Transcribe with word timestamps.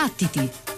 Battiti! 0.00 0.69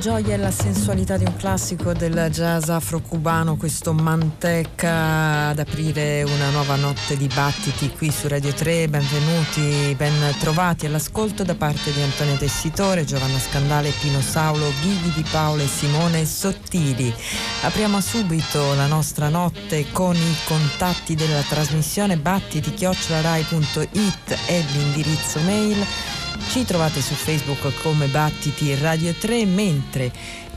Gioia 0.00 0.32
e 0.32 0.38
la 0.38 0.50
sensualità 0.50 1.18
di 1.18 1.24
un 1.24 1.36
classico 1.36 1.92
del 1.92 2.30
jazz 2.32 2.70
afro-cubano, 2.70 3.56
questo 3.56 3.92
Manteca 3.92 5.48
ad 5.48 5.58
aprire 5.58 6.22
una 6.22 6.48
nuova 6.48 6.76
notte 6.76 7.18
di 7.18 7.26
battiti 7.26 7.90
qui 7.90 8.10
su 8.10 8.26
Radio 8.26 8.54
3. 8.54 8.88
Benvenuti, 8.88 9.94
ben 9.98 10.14
trovati 10.38 10.86
all'ascolto 10.86 11.44
da 11.44 11.54
parte 11.54 11.92
di 11.92 12.00
Antonio 12.00 12.36
Tessitore, 12.36 13.04
Giovanna 13.04 13.38
Scandale, 13.38 13.92
Pino 14.00 14.22
Saulo, 14.22 14.72
Ghighi 14.80 15.12
di 15.12 15.24
Paolo 15.30 15.62
e 15.62 15.66
Simone 15.66 16.24
Sottili. 16.24 17.14
Apriamo 17.64 18.00
subito 18.00 18.72
la 18.74 18.86
nostra 18.86 19.28
notte 19.28 19.84
con 19.92 20.16
i 20.16 20.36
contatti 20.46 21.14
della 21.14 21.42
trasmissione 21.42 22.16
battiti-rai.it 22.16 24.38
e 24.46 24.64
l'indirizzo 24.72 25.40
mail 25.40 25.84
ci 26.50 26.64
trovate 26.64 27.00
su 27.00 27.14
Facebook 27.14 27.80
come 27.80 28.08
Battiti 28.08 28.74
Radio 28.74 29.12
3, 29.12 29.46
mentre 29.46 30.10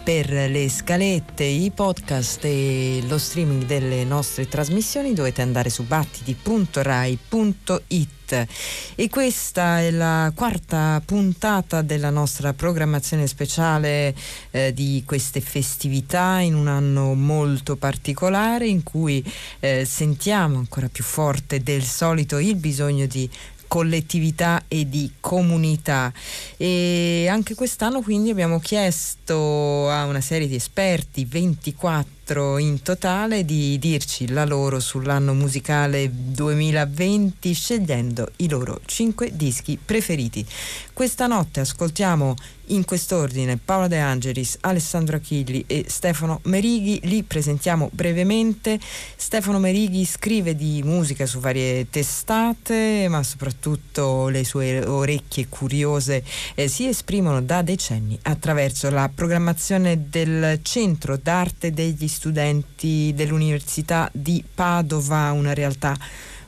per 0.04 0.32
le 0.32 0.68
scalette, 0.68 1.44
i 1.44 1.70
podcast 1.70 2.44
e 2.46 3.04
lo 3.08 3.20
streaming 3.20 3.66
delle 3.66 4.04
nostre 4.04 4.48
trasmissioni 4.48 5.14
dovete 5.14 5.44
andare 5.44 5.70
su 5.70 5.84
battiti.rai.it. 5.84 8.48
E 8.96 9.10
questa 9.10 9.82
è 9.82 9.92
la 9.92 10.32
quarta 10.36 11.00
puntata 11.06 11.84
della 11.84 12.10
nostra 12.10 12.54
programmazione 12.54 13.28
speciale 13.28 14.16
eh, 14.50 14.74
di 14.74 15.04
queste 15.06 15.42
festività 15.42 16.40
in 16.40 16.56
un 16.56 16.68
anno 16.68 17.14
molto 17.14 17.76
particolare 17.76 18.66
in 18.66 18.82
cui 18.82 19.24
eh, 19.60 19.86
sentiamo 19.86 20.58
ancora 20.58 20.90
più 20.90 21.04
forte 21.04 21.62
del 21.62 21.84
solito 21.84 22.40
il 22.40 22.56
bisogno 22.56 23.06
di 23.06 23.30
collettività 23.74 24.66
e 24.68 24.88
di 24.88 25.14
comunità. 25.20 26.14
E 26.58 27.26
anche 27.28 27.56
quest'anno 27.56 28.04
quindi 28.04 28.30
abbiamo 28.30 28.60
chiesto 28.60 29.90
a 29.90 30.06
una 30.06 30.22
serie 30.22 30.48
di 30.48 30.54
esperti, 30.54 31.26
24 31.26 32.23
quattro 32.24 32.58
in 32.58 32.82
totale 32.82 33.44
di 33.44 33.78
dirci 33.78 34.30
la 34.30 34.46
loro 34.46 34.80
sull'anno 34.80 35.34
musicale 35.34 36.10
2020 36.10 37.54
scegliendo 37.54 38.30
i 38.38 38.48
loro 38.48 38.80
cinque 38.86 39.36
dischi 39.36 39.78
preferiti. 39.84 40.46
Questa 40.94 41.28
notte 41.28 41.60
ascoltiamo 41.60 42.36
in 42.68 42.86
quest'ordine 42.86 43.58
Paola 43.58 43.88
De 43.88 44.00
Angelis, 44.00 44.58
Alessandro 44.62 45.18
Achilli 45.18 45.64
e 45.68 45.86
Stefano 45.88 46.40
Merighi. 46.44 47.02
Li 47.04 47.24
presentiamo 47.24 47.90
brevemente. 47.92 48.80
Stefano 49.16 49.60
Merighi 49.60 50.06
scrive 50.06 50.56
di 50.56 50.82
musica 50.84 51.26
su 51.26 51.40
varie 51.40 51.90
testate, 51.90 53.08
ma 53.10 53.22
soprattutto 53.24 54.30
le 54.30 54.46
sue 54.46 54.86
orecchie 54.86 55.48
curiose 55.50 56.24
eh, 56.56 56.68
si 56.68 56.88
esprimono 56.88 57.42
da 57.42 57.62
decenni 57.62 58.18
attraverso 58.22 58.90
la 58.90 59.10
programmazione 59.14 60.10
del 60.10 60.60
Centro 60.62 61.18
d'arte 61.18 61.72
degli 61.72 62.08
studenti 62.14 63.12
dell'Università 63.14 64.10
di 64.14 64.42
Padova, 64.54 65.32
una 65.32 65.54
realtà 65.54 65.98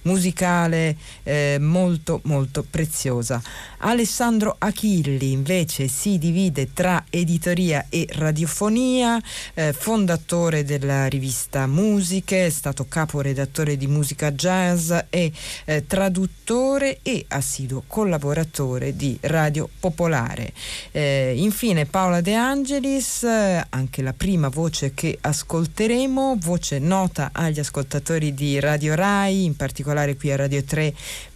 musicale 0.06 0.96
eh, 1.24 1.58
molto 1.60 2.22
molto 2.24 2.66
preziosa. 2.68 3.42
Alessandro 3.80 4.56
Achilli 4.58 5.32
invece 5.32 5.88
si 5.88 6.18
divide 6.18 6.74
tra 6.74 7.06
editoria 7.10 7.86
e 7.90 8.08
radiofonia, 8.12 9.22
eh, 9.54 9.74
fondatore 9.74 10.64
della 10.64 11.08
rivista 11.08 11.68
Musiche, 11.68 12.48
è 12.48 12.50
stato 12.50 12.86
caporedattore 12.88 13.78
di 13.78 13.88
musica 13.88 14.32
jazz 14.32 14.92
e 15.10 15.32
eh, 15.66 15.86
traduttore 15.86 17.00
e 17.02 17.26
assiduo 17.28 17.84
collaboratore 17.88 18.96
di 18.96 19.18
Radio 19.22 19.70
Popolare. 19.80 20.54
Eh, 20.92 21.34
infine 21.38 21.86
Paola 21.86 22.22
De 22.22 22.34
Angelis, 22.34 23.24
eh, 23.24 23.66
anche 23.70 24.02
la 24.02 24.14
prima 24.14 24.50
voce 24.50 24.94
che 24.94 25.18
ascolteremo, 25.20 26.38
voce 26.40 26.80
nota 26.80 27.30
agli 27.32 27.60
ascoltatori 27.60 28.34
di 28.34 28.60
Radio 28.60 28.96
Rai, 28.96 29.44
in 29.44 29.56
particolare 29.56 29.95
particolare 29.96 30.16
qui 30.18 30.32
a 30.32 30.36
Radio 30.36 30.64
3 30.64 30.94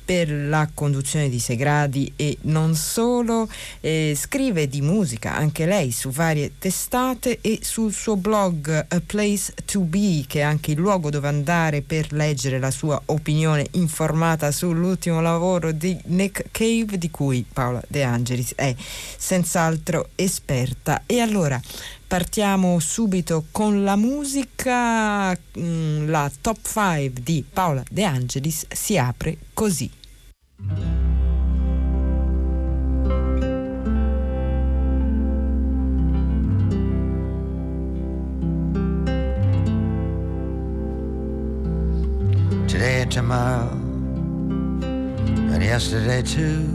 per 0.09 0.31
la 0.31 0.67
conduzione 0.73 1.29
di 1.29 1.37
Segradi 1.37 2.11
e 2.15 2.37
non 2.41 2.73
solo, 2.73 3.47
eh, 3.79 4.13
scrive 4.17 4.67
di 4.67 4.81
musica 4.81 5.35
anche 5.35 5.67
lei 5.67 5.91
su 5.91 6.09
varie 6.09 6.53
testate 6.57 7.37
e 7.41 7.59
sul 7.61 7.93
suo 7.93 8.15
blog 8.15 8.87
A 8.87 9.01
Place 9.05 9.53
to 9.65 9.81
Be, 9.81 10.23
che 10.27 10.39
è 10.39 10.41
anche 10.41 10.71
il 10.71 10.79
luogo 10.79 11.11
dove 11.11 11.27
andare 11.27 11.83
per 11.83 12.11
leggere 12.11 12.57
la 12.57 12.71
sua 12.71 12.99
opinione 13.05 13.67
informata 13.73 14.51
sull'ultimo 14.51 15.21
lavoro 15.21 15.71
di 15.71 15.95
Nick 16.05 16.45
Cave, 16.49 16.97
di 16.97 17.11
cui 17.11 17.45
Paola 17.51 17.81
De 17.87 18.01
Angelis 18.01 18.53
è 18.55 18.73
senz'altro 19.15 20.09
esperta. 20.15 21.03
E 21.05 21.19
allora 21.19 21.61
partiamo 22.09 22.79
subito 22.79 23.45
con 23.51 23.83
la 23.83 23.95
musica, 23.95 25.29
mm, 25.31 26.09
la 26.09 26.29
top 26.41 26.57
5 26.63 27.13
di 27.21 27.45
Paola 27.47 27.83
De 27.87 28.03
Angelis 28.03 28.65
si 28.67 28.97
apre 28.97 29.37
così. 29.53 29.91
Today 42.65 43.05
tomorrow, 43.05 43.69
and 45.51 45.61
yesterday 45.61 46.23
too, 46.23 46.65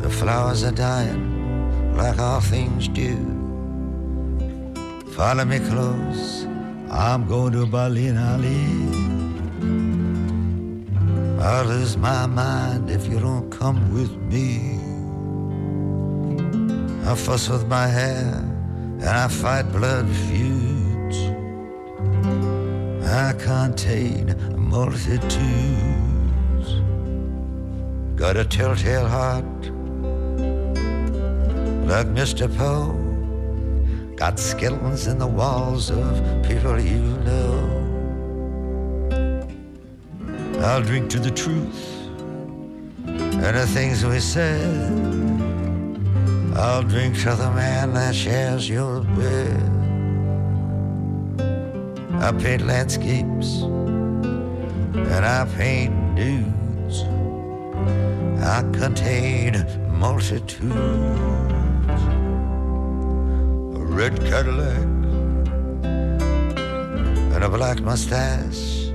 the 0.00 0.08
flowers 0.08 0.64
are 0.64 0.72
dying 0.72 1.94
like 1.94 2.18
all 2.18 2.40
things 2.40 2.88
do. 2.88 3.41
Follow 5.16 5.44
me 5.44 5.58
close, 5.58 6.46
I'm 6.90 7.28
going 7.28 7.52
to 7.52 7.66
Berlin, 7.66 8.16
Ali. 8.16 8.64
I'll 11.38 11.66
lose 11.66 11.98
my 11.98 12.24
mind 12.24 12.90
if 12.90 13.06
you 13.08 13.20
don't 13.20 13.50
come 13.50 13.92
with 13.92 14.10
me. 14.16 14.78
I 17.04 17.14
fuss 17.14 17.50
with 17.50 17.66
my 17.66 17.86
hair 17.88 18.38
and 19.00 19.04
I 19.04 19.28
fight 19.28 19.70
blood 19.70 20.08
feuds. 20.08 21.18
I 23.04 23.34
contain 23.34 24.34
multitudes. 24.56 25.28
Got 28.16 28.38
a 28.38 28.46
telltale 28.46 29.08
heart 29.08 29.44
like 31.86 32.06
Mr. 32.06 32.48
Poe. 32.56 33.01
Got 34.22 34.38
skeletons 34.38 35.08
in 35.08 35.18
the 35.18 35.26
walls 35.26 35.90
of 35.90 36.44
people 36.46 36.78
you 36.80 37.02
know. 37.26 37.58
I'll 40.60 40.80
drink 40.80 41.10
to 41.10 41.18
the 41.18 41.32
truth 41.32 41.82
and 43.04 43.56
the 43.56 43.66
things 43.66 44.06
we 44.06 44.20
said. 44.20 44.92
I'll 46.54 46.84
drink 46.84 47.18
to 47.22 47.34
the 47.34 47.50
man 47.50 47.94
that 47.94 48.14
shares 48.14 48.68
your 48.68 49.00
bed. 49.00 49.70
I 52.22 52.30
paint 52.30 52.64
landscapes 52.64 53.62
and 55.16 55.26
I 55.26 55.46
paint 55.56 56.14
dudes. 56.14 57.02
I 58.40 58.62
contain 58.72 59.66
multitudes. 59.98 61.51
Red 63.92 64.18
Cadillac 64.20 64.88
and 67.34 67.44
a 67.44 67.48
black 67.48 67.80
mustache 67.82 68.88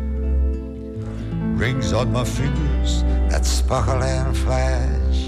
rings 1.56 1.94
on 1.94 2.12
my 2.12 2.24
fingers 2.24 3.04
that 3.30 3.46
sparkle 3.46 4.02
and 4.02 4.36
flash. 4.36 5.20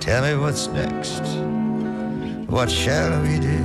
Tell 0.00 0.22
me 0.24 0.34
what's 0.34 0.66
next. 0.66 1.22
What 2.50 2.68
shall 2.68 3.22
we 3.22 3.38
do? 3.38 3.62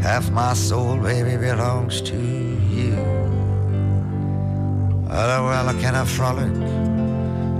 Half 0.00 0.30
my 0.30 0.54
soul, 0.54 0.96
baby, 0.96 1.36
belongs 1.36 2.00
to 2.00 2.16
you. 2.16 2.96
Oh, 5.10 5.44
well, 5.44 5.74
can 5.78 5.94
I 5.94 6.06
frolic 6.06 6.52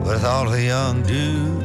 with 0.07 0.25
all 0.25 0.49
the 0.49 0.63
young 0.63 1.03
dudes? 1.03 1.64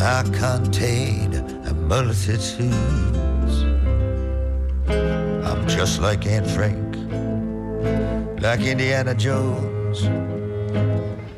I 0.00 0.22
contain 0.22 1.34
a 1.66 1.74
multitudes. 1.74 2.72
I'm 4.88 5.66
just 5.66 6.00
like 6.00 6.24
Aunt 6.24 6.46
Frank, 6.46 6.96
like 8.40 8.60
Indiana 8.60 9.14
Jones, 9.14 10.04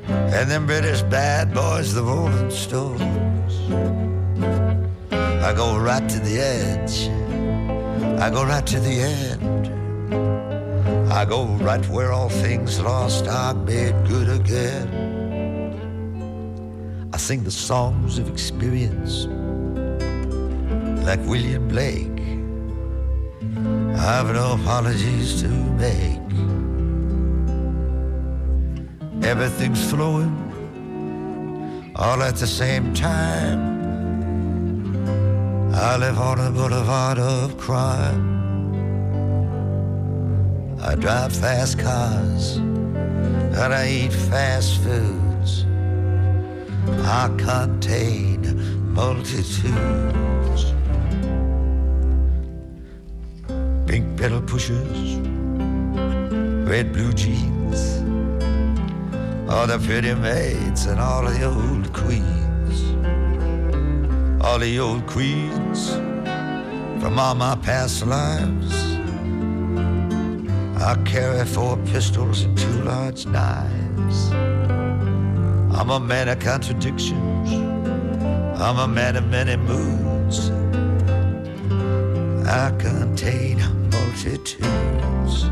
and 0.07 0.51
them 0.51 0.67
British 0.67 1.01
bad 1.03 1.55
boys, 1.55 1.95
the 1.95 2.03
Rolling 2.03 2.51
Stones. 2.51 3.55
I 5.11 5.55
go 5.55 5.79
right 5.79 6.07
to 6.09 6.19
the 6.19 6.39
edge. 6.39 7.09
I 8.21 8.29
go 8.29 8.45
right 8.45 8.67
to 8.67 8.79
the 8.79 9.01
end. 9.01 9.69
I 11.11 11.25
go 11.25 11.45
right 11.45 11.85
where 11.89 12.13
all 12.13 12.29
things 12.29 12.79
lost 12.79 13.27
are 13.27 13.55
made 13.55 13.95
good 14.07 14.29
again 14.29 15.10
sing 17.31 17.45
the 17.45 17.51
songs 17.53 18.19
of 18.19 18.29
experience 18.29 19.27
like 21.07 21.21
William 21.27 21.69
Blake. 21.69 22.21
I've 23.97 24.35
no 24.35 24.59
apologies 24.61 25.41
to 25.41 25.49
make. 25.85 26.19
Everything's 29.25 29.89
flowing 29.89 30.35
all 31.95 32.21
at 32.21 32.35
the 32.35 32.49
same 32.49 32.93
time. 32.95 33.61
I 35.73 35.97
live 35.99 36.19
on 36.19 36.41
a 36.41 36.51
boulevard 36.51 37.21
of 37.21 37.57
crime. 37.57 38.25
I 40.83 40.97
drive 40.97 41.33
fast 41.33 41.79
cars 41.79 42.57
and 42.57 43.73
I 43.73 43.89
eat 43.89 44.13
fast 44.13 44.79
food. 44.79 45.30
I 47.13 47.29
contain 47.37 48.41
multitudes. 48.95 50.63
Pink 53.85 54.17
pedal 54.17 54.41
pushers, 54.41 55.17
red 56.69 56.93
blue 56.93 57.13
jeans, 57.13 57.99
all 59.51 59.67
the 59.67 59.81
pretty 59.85 60.15
maids 60.15 60.87
and 60.87 61.01
all 61.01 61.25
the 61.25 61.43
old 61.43 61.93
queens, 61.93 62.95
all 64.41 64.61
the 64.61 64.79
old 64.79 65.05
queens 65.09 65.91
from 67.03 67.19
all 67.19 67.35
my 67.35 67.57
past 67.57 68.07
lives. 68.07 68.73
I 70.81 70.95
carry 71.05 71.45
four 71.45 71.77
pistols 71.87 72.43
and 72.43 72.57
two 72.57 72.85
large 72.85 73.27
knives. 73.27 74.50
I'm 75.81 75.89
a 75.89 75.99
man 75.99 76.29
of 76.29 76.39
contradictions. 76.41 77.53
I'm 78.61 78.79
a 78.79 78.87
man 78.87 79.17
of 79.17 79.27
many 79.29 79.57
moods. 79.57 80.51
I 82.47 82.71
contain 82.79 83.61
multitudes. 83.89 85.45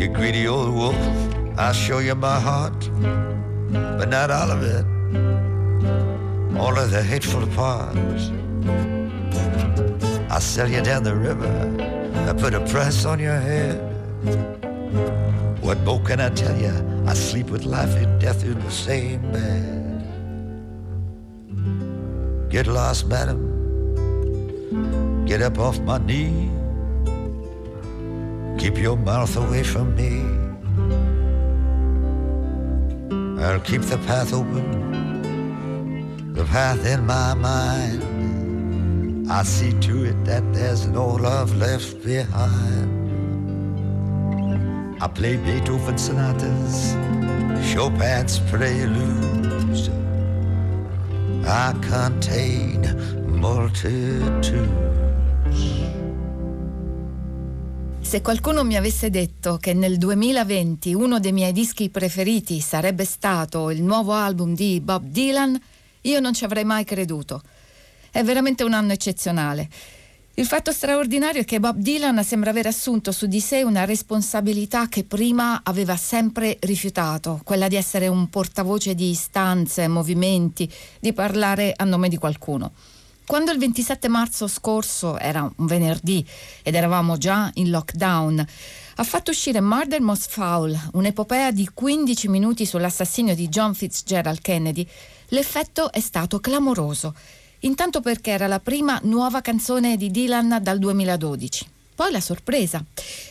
You 0.00 0.08
greedy 0.08 0.48
old 0.48 0.74
wolf, 0.74 1.58
I'll 1.58 1.74
show 1.74 1.98
you 1.98 2.14
my 2.14 2.40
heart, 2.40 2.88
but 3.98 4.08
not 4.08 4.30
all 4.30 4.50
of 4.50 4.62
it. 4.62 4.86
All 6.58 6.78
of 6.78 6.90
the 6.90 7.02
hateful 7.02 7.46
parts. 7.48 8.30
I'll 10.30 10.40
sell 10.40 10.70
you 10.70 10.80
down 10.80 11.02
the 11.02 11.14
river. 11.14 11.52
I 12.30 12.32
put 12.32 12.54
a 12.54 12.60
price 12.60 13.04
on 13.04 13.18
your 13.18 13.38
head. 13.38 13.88
What 15.68 15.80
more 15.80 16.00
can 16.00 16.18
I 16.18 16.30
tell 16.30 16.56
you? 16.58 16.72
I 17.06 17.12
sleep 17.12 17.50
with 17.50 17.66
life 17.66 17.94
and 17.94 18.18
death 18.18 18.42
in 18.42 18.58
the 18.58 18.70
same 18.70 19.20
bed. 19.30 20.02
Get 22.48 22.66
lost, 22.66 23.06
madam. 23.06 23.40
Get 25.26 25.42
up 25.42 25.58
off 25.58 25.78
my 25.80 25.98
knee. 25.98 26.50
Keep 28.58 28.78
your 28.78 28.96
mouth 28.96 29.36
away 29.36 29.62
from 29.62 29.94
me. 29.94 30.24
I'll 33.44 33.60
keep 33.60 33.82
the 33.82 33.98
path 34.06 34.32
open, 34.32 34.64
the 36.32 36.44
path 36.44 36.86
in 36.86 37.04
my 37.04 37.34
mind. 37.34 38.00
I 39.30 39.42
see 39.42 39.74
to 39.80 40.04
it 40.06 40.24
that 40.24 40.50
there's 40.54 40.86
no 40.86 41.06
love 41.08 41.54
left 41.58 42.02
behind. 42.02 42.97
I 45.00 45.08
play 45.08 45.36
Beethoven 45.36 45.96
sonatas, 45.96 46.96
Chopin's 47.72 48.40
preludes. 48.50 49.90
I 51.44 51.72
contain 51.88 52.80
multitudes. 53.28 54.50
Se 58.00 58.20
qualcuno 58.22 58.64
mi 58.64 58.74
avesse 58.74 59.08
detto 59.08 59.58
che 59.58 59.72
nel 59.72 59.98
2020 59.98 60.92
uno 60.94 61.20
dei 61.20 61.32
miei 61.32 61.52
dischi 61.52 61.90
preferiti 61.90 62.58
sarebbe 62.58 63.04
stato 63.04 63.70
il 63.70 63.84
nuovo 63.84 64.14
album 64.14 64.52
di 64.52 64.80
Bob 64.80 65.04
Dylan, 65.04 65.56
io 66.00 66.18
non 66.18 66.34
ci 66.34 66.44
avrei 66.44 66.64
mai 66.64 66.82
creduto. 66.82 67.40
È 68.10 68.24
veramente 68.24 68.64
un 68.64 68.72
anno 68.72 68.94
eccezionale. 68.94 69.68
Il 70.38 70.46
fatto 70.46 70.70
straordinario 70.70 71.40
è 71.40 71.44
che 71.44 71.58
Bob 71.58 71.78
Dylan 71.78 72.22
sembra 72.22 72.50
aver 72.50 72.68
assunto 72.68 73.10
su 73.10 73.26
di 73.26 73.40
sé 73.40 73.64
una 73.64 73.84
responsabilità 73.84 74.86
che 74.86 75.02
prima 75.02 75.62
aveva 75.64 75.96
sempre 75.96 76.58
rifiutato, 76.60 77.40
quella 77.42 77.66
di 77.66 77.74
essere 77.74 78.06
un 78.06 78.30
portavoce 78.30 78.94
di 78.94 79.10
istanze, 79.10 79.88
movimenti, 79.88 80.72
di 81.00 81.12
parlare 81.12 81.74
a 81.76 81.82
nome 81.82 82.08
di 82.08 82.18
qualcuno. 82.18 82.70
Quando 83.26 83.50
il 83.50 83.58
27 83.58 84.06
marzo 84.06 84.46
scorso 84.46 85.18
era 85.18 85.42
un 85.42 85.66
venerdì 85.66 86.24
ed 86.62 86.76
eravamo 86.76 87.18
già 87.18 87.50
in 87.54 87.70
lockdown, 87.70 88.46
ha 88.94 89.02
fatto 89.02 89.32
uscire 89.32 89.60
Murder 89.60 90.00
Most 90.00 90.30
Foul, 90.30 90.90
un'epopea 90.92 91.50
di 91.50 91.68
15 91.74 92.28
minuti 92.28 92.64
sull'assassinio 92.64 93.34
di 93.34 93.48
John 93.48 93.74
Fitzgerald 93.74 94.40
Kennedy, 94.40 94.86
l'effetto 95.30 95.90
è 95.90 95.98
stato 95.98 96.38
clamoroso 96.38 97.12
Intanto 97.60 98.00
perché 98.00 98.30
era 98.30 98.46
la 98.46 98.60
prima 98.60 99.00
nuova 99.02 99.40
canzone 99.40 99.96
di 99.96 100.12
Dylan 100.12 100.58
dal 100.62 100.78
2012. 100.78 101.66
Poi 101.94 102.12
la 102.12 102.20
sorpresa 102.20 102.84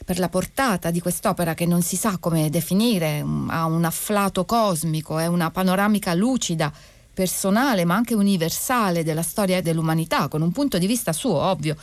per 0.04 0.20
la 0.20 0.28
portata 0.28 0.92
di 0.92 1.00
quest'opera 1.00 1.54
che 1.54 1.66
non 1.66 1.82
si 1.82 1.96
sa 1.96 2.18
come 2.18 2.50
definire, 2.50 3.24
ha 3.48 3.66
un 3.66 3.86
afflato 3.86 4.44
cosmico, 4.44 5.18
è 5.18 5.28
una 5.28 5.50
panoramica 5.52 6.14
lucida, 6.14 6.74
personale 7.14 7.86
ma 7.86 7.96
anche 7.96 8.14
universale 8.14 9.04
della 9.04 9.24
storia 9.24 9.62
dell'umanità, 9.62 10.28
con 10.28 10.42
un 10.42 10.52
punto 10.52 10.78
di 10.78 10.88
vista 10.88 11.14
suo, 11.14 11.36
ovvio, 11.36 11.78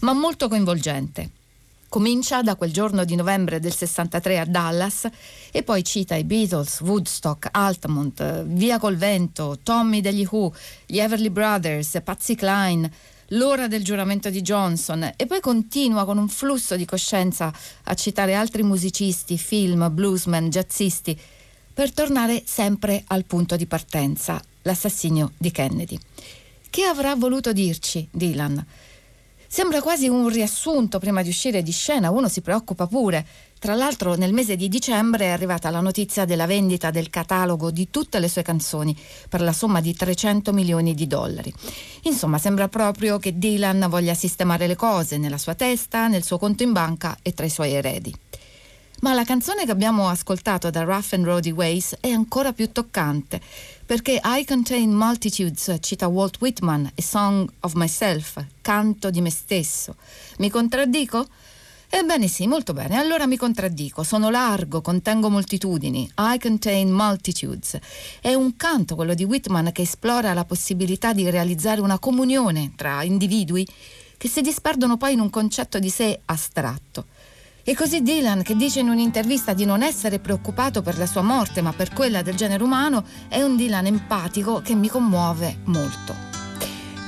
ma 0.00 0.12
molto 0.12 0.48
coinvolgente. 0.48 1.30
Comincia 1.88 2.42
da 2.42 2.54
quel 2.54 2.70
giorno 2.70 3.02
di 3.06 3.14
novembre 3.14 3.60
del 3.60 3.74
63 3.74 4.40
a 4.40 4.44
Dallas 4.44 5.08
e 5.50 5.62
poi 5.62 5.82
cita 5.82 6.16
i 6.16 6.24
Beatles, 6.24 6.80
Woodstock, 6.80 7.48
Altamont, 7.50 8.44
Via 8.44 8.78
col 8.78 8.96
vento, 8.96 9.58
Tommy 9.62 10.02
degli 10.02 10.26
Who, 10.30 10.52
gli 10.84 10.98
Everly 10.98 11.30
Brothers, 11.30 11.98
Patsy 12.04 12.34
Cline, 12.34 12.92
l'ora 13.28 13.68
del 13.68 13.82
giuramento 13.82 14.28
di 14.28 14.42
Johnson 14.42 15.12
e 15.16 15.24
poi 15.24 15.40
continua 15.40 16.04
con 16.04 16.18
un 16.18 16.28
flusso 16.28 16.76
di 16.76 16.84
coscienza 16.84 17.50
a 17.84 17.94
citare 17.94 18.34
altri 18.34 18.62
musicisti, 18.62 19.38
film, 19.38 19.88
bluesmen, 19.90 20.50
jazzisti, 20.50 21.18
per 21.72 21.90
tornare 21.92 22.42
sempre 22.44 23.02
al 23.06 23.24
punto 23.24 23.56
di 23.56 23.64
partenza, 23.64 24.38
l'assassinio 24.60 25.32
di 25.38 25.50
Kennedy. 25.50 25.98
Che 26.68 26.82
avrà 26.82 27.14
voluto 27.14 27.54
dirci 27.54 28.06
Dylan? 28.10 28.66
Sembra 29.50 29.80
quasi 29.80 30.08
un 30.08 30.28
riassunto 30.28 30.98
prima 30.98 31.22
di 31.22 31.30
uscire 31.30 31.62
di 31.62 31.72
scena, 31.72 32.10
uno 32.10 32.28
si 32.28 32.42
preoccupa 32.42 32.86
pure. 32.86 33.26
Tra 33.58 33.74
l'altro 33.74 34.14
nel 34.14 34.34
mese 34.34 34.56
di 34.56 34.68
dicembre 34.68 35.24
è 35.24 35.28
arrivata 35.30 35.70
la 35.70 35.80
notizia 35.80 36.26
della 36.26 36.46
vendita 36.46 36.90
del 36.90 37.08
catalogo 37.08 37.70
di 37.70 37.88
tutte 37.90 38.18
le 38.18 38.28
sue 38.28 38.42
canzoni 38.42 38.94
per 39.26 39.40
la 39.40 39.54
somma 39.54 39.80
di 39.80 39.94
300 39.94 40.52
milioni 40.52 40.94
di 40.94 41.06
dollari. 41.06 41.52
Insomma, 42.02 42.36
sembra 42.36 42.68
proprio 42.68 43.18
che 43.18 43.38
Dylan 43.38 43.86
voglia 43.88 44.12
sistemare 44.12 44.66
le 44.66 44.76
cose 44.76 45.16
nella 45.16 45.38
sua 45.38 45.54
testa, 45.54 46.08
nel 46.08 46.24
suo 46.24 46.36
conto 46.36 46.62
in 46.62 46.72
banca 46.72 47.16
e 47.22 47.32
tra 47.32 47.46
i 47.46 47.50
suoi 47.50 47.72
eredi. 47.72 48.14
Ma 49.00 49.12
la 49.12 49.24
canzone 49.24 49.64
che 49.64 49.70
abbiamo 49.70 50.08
ascoltato 50.08 50.70
da 50.70 50.82
Rough 50.82 51.12
and 51.12 51.24
Roady 51.24 51.52
Ways 51.52 51.96
è 52.00 52.10
ancora 52.10 52.52
più 52.52 52.72
toccante 52.72 53.40
perché 53.86 54.20
I 54.22 54.44
Contain 54.44 54.90
Multitudes 54.90 55.76
cita 55.80 56.08
Walt 56.08 56.36
Whitman 56.40 56.90
e 56.94 57.00
Song 57.00 57.48
of 57.60 57.74
Myself, 57.74 58.44
canto 58.60 59.10
di 59.10 59.20
me 59.20 59.30
stesso. 59.30 59.94
Mi 60.38 60.50
contraddico? 60.50 61.26
Ebbene 61.88 62.28
sì, 62.28 62.46
molto 62.46 62.74
bene. 62.74 62.98
Allora 62.98 63.26
mi 63.26 63.38
contraddico. 63.38 64.02
Sono 64.02 64.28
largo, 64.28 64.82
contengo 64.82 65.30
moltitudini. 65.30 66.10
I 66.18 66.38
contain 66.38 66.90
multitudes. 66.90 67.78
È 68.20 68.34
un 68.34 68.56
canto, 68.56 68.94
quello 68.94 69.14
di 69.14 69.24
Whitman, 69.24 69.72
che 69.72 69.82
esplora 69.82 70.34
la 70.34 70.44
possibilità 70.44 71.14
di 71.14 71.30
realizzare 71.30 71.80
una 71.80 71.98
comunione 71.98 72.72
tra 72.76 73.02
individui 73.04 73.66
che 74.18 74.28
si 74.28 74.42
disperdono 74.42 74.98
poi 74.98 75.14
in 75.14 75.20
un 75.20 75.30
concetto 75.30 75.78
di 75.78 75.88
sé 75.88 76.20
astratto. 76.26 77.06
E 77.68 77.74
così 77.74 78.00
Dylan, 78.00 78.42
che 78.42 78.56
dice 78.56 78.80
in 78.80 78.88
un'intervista 78.88 79.52
di 79.52 79.66
non 79.66 79.82
essere 79.82 80.20
preoccupato 80.20 80.80
per 80.80 80.96
la 80.96 81.04
sua 81.04 81.20
morte 81.20 81.60
ma 81.60 81.74
per 81.74 81.92
quella 81.92 82.22
del 82.22 82.34
genere 82.34 82.62
umano, 82.62 83.04
è 83.28 83.42
un 83.42 83.56
Dylan 83.56 83.84
empatico 83.84 84.62
che 84.62 84.74
mi 84.74 84.88
commuove 84.88 85.58
molto. 85.64 86.14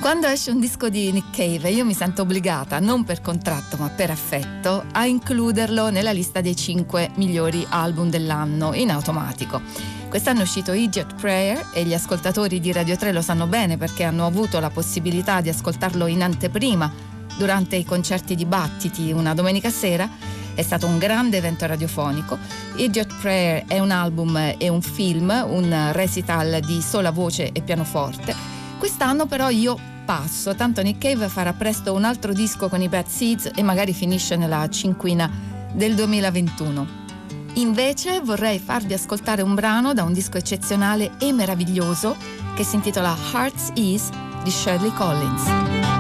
Quando 0.02 0.26
esce 0.26 0.50
un 0.50 0.60
disco 0.60 0.90
di 0.90 1.10
Nick 1.12 1.34
Cave 1.34 1.70
io 1.70 1.86
mi 1.86 1.94
sento 1.94 2.22
obbligata, 2.22 2.78
non 2.78 3.04
per 3.04 3.22
contratto 3.22 3.78
ma 3.78 3.88
per 3.88 4.10
affetto, 4.10 4.84
a 4.92 5.06
includerlo 5.06 5.88
nella 5.88 6.12
lista 6.12 6.42
dei 6.42 6.54
5 6.54 7.12
migliori 7.14 7.66
album 7.66 8.10
dell'anno 8.10 8.74
in 8.74 8.90
automatico. 8.90 9.62
Quest'anno 10.10 10.40
è 10.40 10.42
uscito 10.42 10.74
Idiot 10.74 11.14
Prayer 11.14 11.70
e 11.72 11.84
gli 11.84 11.94
ascoltatori 11.94 12.60
di 12.60 12.70
Radio 12.70 12.98
3 12.98 13.12
lo 13.12 13.22
sanno 13.22 13.46
bene 13.46 13.78
perché 13.78 14.04
hanno 14.04 14.26
avuto 14.26 14.60
la 14.60 14.68
possibilità 14.68 15.40
di 15.40 15.48
ascoltarlo 15.48 16.06
in 16.06 16.22
anteprima 16.22 16.92
durante 17.38 17.76
i 17.76 17.84
concerti 17.86 18.34
di 18.34 18.44
Battiti 18.44 19.10
una 19.10 19.32
domenica 19.32 19.70
sera. 19.70 20.38
È 20.54 20.62
stato 20.62 20.86
un 20.86 20.98
grande 20.98 21.36
evento 21.36 21.66
radiofonico. 21.66 22.38
Idiot 22.76 23.14
Prayer 23.20 23.64
è 23.66 23.78
un 23.78 23.90
album 23.90 24.54
e 24.58 24.68
un 24.68 24.82
film, 24.82 25.28
un 25.48 25.90
recital 25.92 26.60
di 26.60 26.80
sola 26.82 27.10
voce 27.10 27.52
e 27.52 27.62
pianoforte. 27.62 28.34
Quest'anno 28.78 29.26
però 29.26 29.48
io 29.50 29.78
passo, 30.04 30.54
tanto 30.54 30.82
Nick 30.82 30.98
Cave 30.98 31.28
farà 31.28 31.52
presto 31.52 31.92
un 31.92 32.04
altro 32.04 32.32
disco 32.32 32.68
con 32.68 32.82
i 32.82 32.88
Bad 32.88 33.06
Seeds 33.06 33.50
e 33.54 33.62
magari 33.62 33.92
finisce 33.92 34.36
nella 34.36 34.68
cinquina 34.68 35.30
del 35.72 35.94
2021. 35.94 36.98
Invece 37.54 38.20
vorrei 38.20 38.58
farvi 38.58 38.92
ascoltare 38.92 39.42
un 39.42 39.54
brano 39.54 39.92
da 39.92 40.02
un 40.02 40.12
disco 40.12 40.36
eccezionale 40.36 41.12
e 41.18 41.32
meraviglioso 41.32 42.16
che 42.54 42.64
si 42.64 42.76
intitola 42.76 43.16
Heart's 43.32 43.70
Ease 43.74 44.10
di 44.42 44.50
Shirley 44.50 44.92
Collins. 44.94 45.99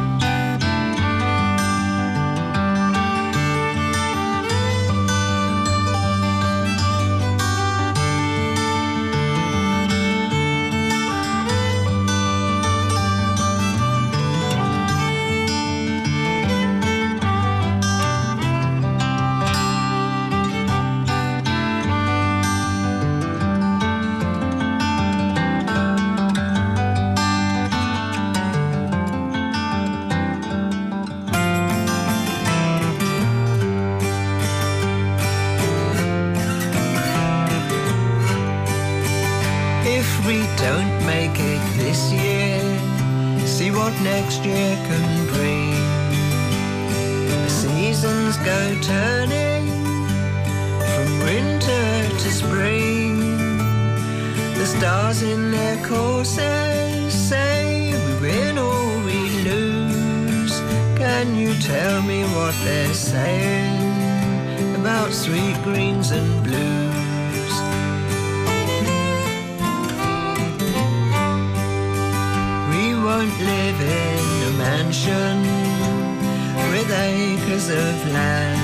acres 77.60 77.70
of 77.70 78.12
land. 78.12 78.60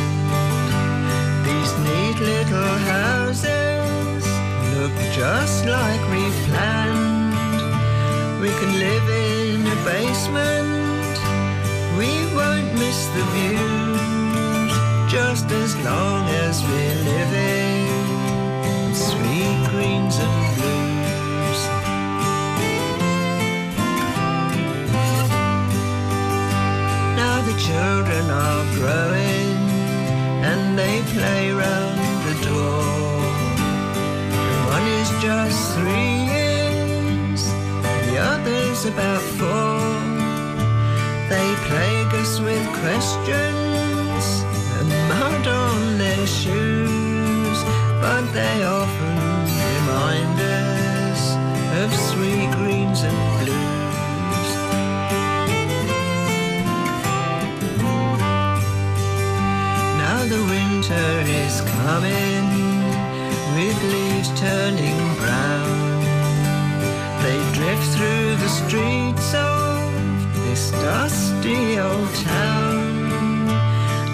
These 1.44 1.72
neat 1.84 2.18
little 2.20 2.78
houses 2.92 4.24
look 4.74 4.92
just 5.12 5.66
like 5.66 6.00
we 6.10 6.30
planned. 6.46 7.34
We 8.40 8.48
can 8.48 8.78
live 8.78 9.08
in 9.08 9.66
a 9.66 9.76
basement, 9.84 11.18
we 11.98 12.10
won't 12.36 12.72
miss 12.74 13.06
the 13.16 13.24
views, 13.34 14.72
just 15.10 15.50
as 15.50 15.76
long 15.84 16.28
as 16.28 16.62
we're 16.62 17.02
living. 17.12 17.86
Sweet 18.94 19.68
greens 19.70 20.18
and 20.18 20.45
about 38.88 39.20
four. 39.20 39.80
They 41.28 41.48
plague 41.66 42.14
us 42.22 42.38
with 42.40 42.64
questions 42.80 44.24
and 44.78 44.88
mud 45.08 45.46
on 45.46 45.98
their 45.98 46.26
shoes, 46.26 47.58
but 48.00 48.24
they 48.32 48.62
often 48.62 49.16
remind 49.72 50.38
us 50.40 51.22
of 51.82 51.92
sweet 52.10 52.50
greens 52.52 53.02
and 53.02 53.35
coming 61.86 62.42
with 63.54 63.78
leaves 63.92 64.30
turning 64.40 65.00
brown. 65.20 66.00
They 67.22 67.38
drift 67.58 67.88
through 67.94 68.28
the 68.44 68.52
streets 68.60 69.28
of 69.34 69.78
this 70.42 70.72
dusty 70.82 71.78
old 71.78 72.12
town. 72.34 73.46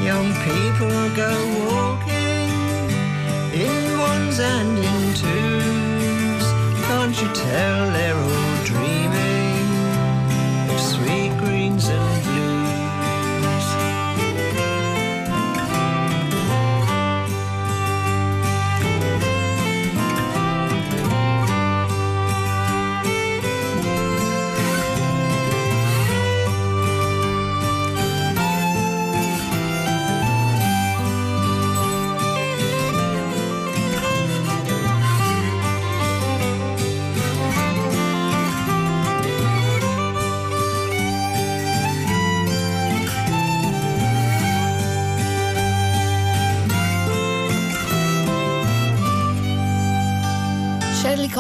Young 0.09 0.29
people 0.49 0.99
go 1.23 1.33
walking 1.73 2.51
in 3.65 3.83
ones 4.11 4.39
and 4.39 4.73
in 4.91 5.03
twos. 5.23 6.45
Can't 6.87 7.17
you 7.23 7.29
tell 7.49 7.79
they're 7.97 8.12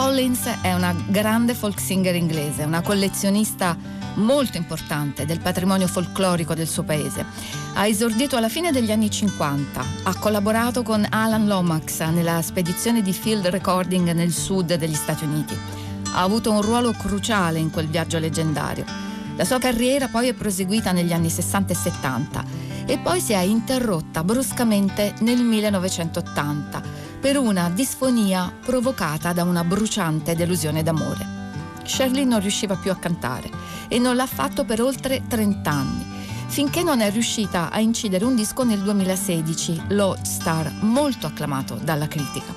Collins 0.03 0.59
è 0.63 0.75
una 0.75 0.93
grande 1.07 1.55
folk 1.55 1.79
singer 1.79 2.17
inglese, 2.17 2.65
una 2.65 2.83
collezionista 2.83 3.77
molto 4.15 4.57
importante 4.57 5.25
del 5.27 5.39
patrimonio 5.39 5.87
folclorico 5.87 6.55
del 6.55 6.67
suo 6.67 6.83
paese. 6.83 7.25
Ha 7.75 7.87
esordito 7.87 8.37
alla 8.37 8.49
fine 8.49 8.73
degli 8.73 8.91
anni 8.91 9.09
50, 9.09 9.85
ha 10.03 10.19
collaborato 10.19 10.83
con 10.83 11.07
Alan 11.09 11.47
Lomax 11.47 12.01
nella 12.09 12.43
spedizione 12.43 13.01
di 13.01 13.13
field 13.13 13.47
recording 13.47 14.11
nel 14.11 14.33
sud 14.33 14.75
degli 14.75 14.93
Stati 14.93 15.23
Uniti. 15.23 15.57
Ha 16.15 16.21
avuto 16.21 16.51
un 16.51 16.63
ruolo 16.63 16.91
cruciale 16.91 17.61
in 17.61 17.71
quel 17.71 17.87
viaggio 17.87 18.19
leggendario. 18.19 18.85
La 19.37 19.45
sua 19.45 19.61
carriera 19.61 20.09
poi 20.09 20.27
è 20.27 20.35
proseguita 20.35 20.91
negli 20.91 21.13
anni 21.13 21.31
60 21.31 21.73
e 21.73 21.77
70 21.77 22.45
e 22.87 22.99
poi 22.99 23.21
si 23.21 23.35
è 23.35 23.39
interrotta 23.39 24.25
bruscamente 24.25 25.15
nel 25.21 25.41
1980 25.43 27.02
per 27.23 27.39
una 27.39 27.71
disfonia 27.71 28.53
provocata 28.61 29.33
da 29.33 29.45
una 29.45 29.63
bruciante 29.63 30.35
delusione 30.35 30.83
d'amore. 30.83 31.25
Shirley 31.85 32.25
non 32.25 32.41
riusciva 32.41 32.75
più 32.75 32.91
a 32.91 32.97
cantare 32.97 33.49
e 33.87 34.01
non 34.01 34.17
l'ha 34.17 34.27
fatto 34.27 34.65
per 34.65 34.83
oltre 34.83 35.23
30 35.29 35.71
anni, 35.71 36.05
finché 36.49 36.83
non 36.83 37.01
è 37.01 37.13
riuscita 37.13 37.71
a 37.71 37.79
incidere 37.79 38.25
un 38.25 38.35
disco 38.35 38.65
nel 38.65 38.81
2016, 38.81 39.83
Lodestar, 39.91 40.73
molto 40.81 41.29
acclamato 41.29 41.75
dalla 41.81 42.09
critica. 42.09 42.53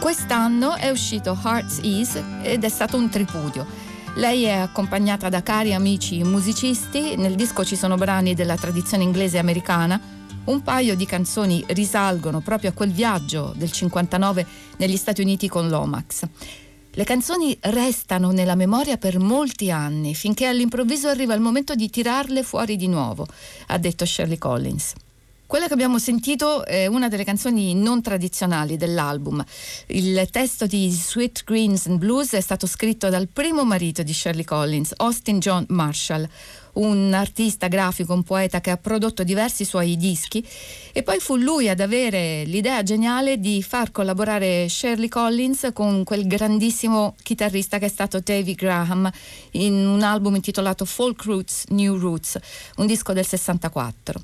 Quest'anno 0.00 0.76
è 0.76 0.88
uscito 0.88 1.36
Heart's 1.44 1.80
Ease 1.82 2.24
ed 2.42 2.62
è 2.62 2.68
stato 2.68 2.96
un 2.96 3.08
tripudio. 3.08 3.66
Lei 4.14 4.44
è 4.44 4.52
accompagnata 4.52 5.28
da 5.28 5.42
cari 5.42 5.74
amici 5.74 6.22
musicisti, 6.22 7.16
nel 7.16 7.34
disco 7.34 7.64
ci 7.64 7.74
sono 7.74 7.96
brani 7.96 8.34
della 8.34 8.56
tradizione 8.56 9.02
inglese 9.02 9.38
e 9.38 9.40
americana, 9.40 10.00
un 10.46 10.62
paio 10.62 10.94
di 10.94 11.06
canzoni 11.06 11.64
risalgono 11.68 12.40
proprio 12.40 12.70
a 12.70 12.72
quel 12.72 12.92
viaggio 12.92 13.52
del 13.56 13.72
59 13.72 14.46
negli 14.78 14.96
Stati 14.96 15.20
Uniti 15.20 15.48
con 15.48 15.68
l'Omax. 15.68 16.22
Le 16.92 17.04
canzoni 17.04 17.56
restano 17.62 18.30
nella 18.30 18.54
memoria 18.54 18.96
per 18.96 19.18
molti 19.18 19.70
anni, 19.70 20.14
finché 20.14 20.46
all'improvviso 20.46 21.08
arriva 21.08 21.34
il 21.34 21.40
momento 21.40 21.74
di 21.74 21.90
tirarle 21.90 22.42
fuori 22.42 22.76
di 22.76 22.86
nuovo, 22.86 23.26
ha 23.66 23.78
detto 23.78 24.06
Shirley 24.06 24.38
Collins. 24.38 24.94
Quella 25.46 25.66
che 25.68 25.74
abbiamo 25.74 25.98
sentito 25.98 26.64
è 26.64 26.86
una 26.86 27.08
delle 27.08 27.22
canzoni 27.22 27.74
non 27.74 28.02
tradizionali 28.02 28.76
dell'album. 28.76 29.44
Il 29.88 30.28
testo 30.32 30.66
di 30.66 30.90
Sweet 30.90 31.44
Greens 31.44 31.86
and 31.86 31.98
Blues 31.98 32.32
è 32.32 32.40
stato 32.40 32.66
scritto 32.66 33.08
dal 33.10 33.28
primo 33.28 33.64
marito 33.64 34.02
di 34.02 34.12
Shirley 34.12 34.44
Collins, 34.44 34.92
Austin 34.96 35.38
John 35.38 35.64
Marshall, 35.68 36.28
un 36.76 37.12
artista 37.12 37.68
grafico, 37.68 38.12
un 38.12 38.22
poeta 38.22 38.60
che 38.60 38.70
ha 38.70 38.76
prodotto 38.76 39.22
diversi 39.22 39.64
suoi 39.64 39.96
dischi 39.96 40.44
e 40.92 41.02
poi 41.02 41.18
fu 41.18 41.36
lui 41.36 41.68
ad 41.68 41.80
avere 41.80 42.44
l'idea 42.44 42.82
geniale 42.82 43.38
di 43.38 43.62
far 43.62 43.90
collaborare 43.90 44.68
Shirley 44.68 45.08
Collins 45.08 45.70
con 45.72 46.04
quel 46.04 46.26
grandissimo 46.26 47.14
chitarrista 47.22 47.78
che 47.78 47.86
è 47.86 47.90
stato 47.90 48.20
David 48.20 48.56
Graham 48.56 49.10
in 49.52 49.74
un 49.86 50.02
album 50.02 50.34
intitolato 50.34 50.84
Folk 50.84 51.22
Roots, 51.24 51.64
New 51.68 51.98
Roots, 51.98 52.38
un 52.76 52.86
disco 52.86 53.12
del 53.12 53.26
64. 53.26 54.20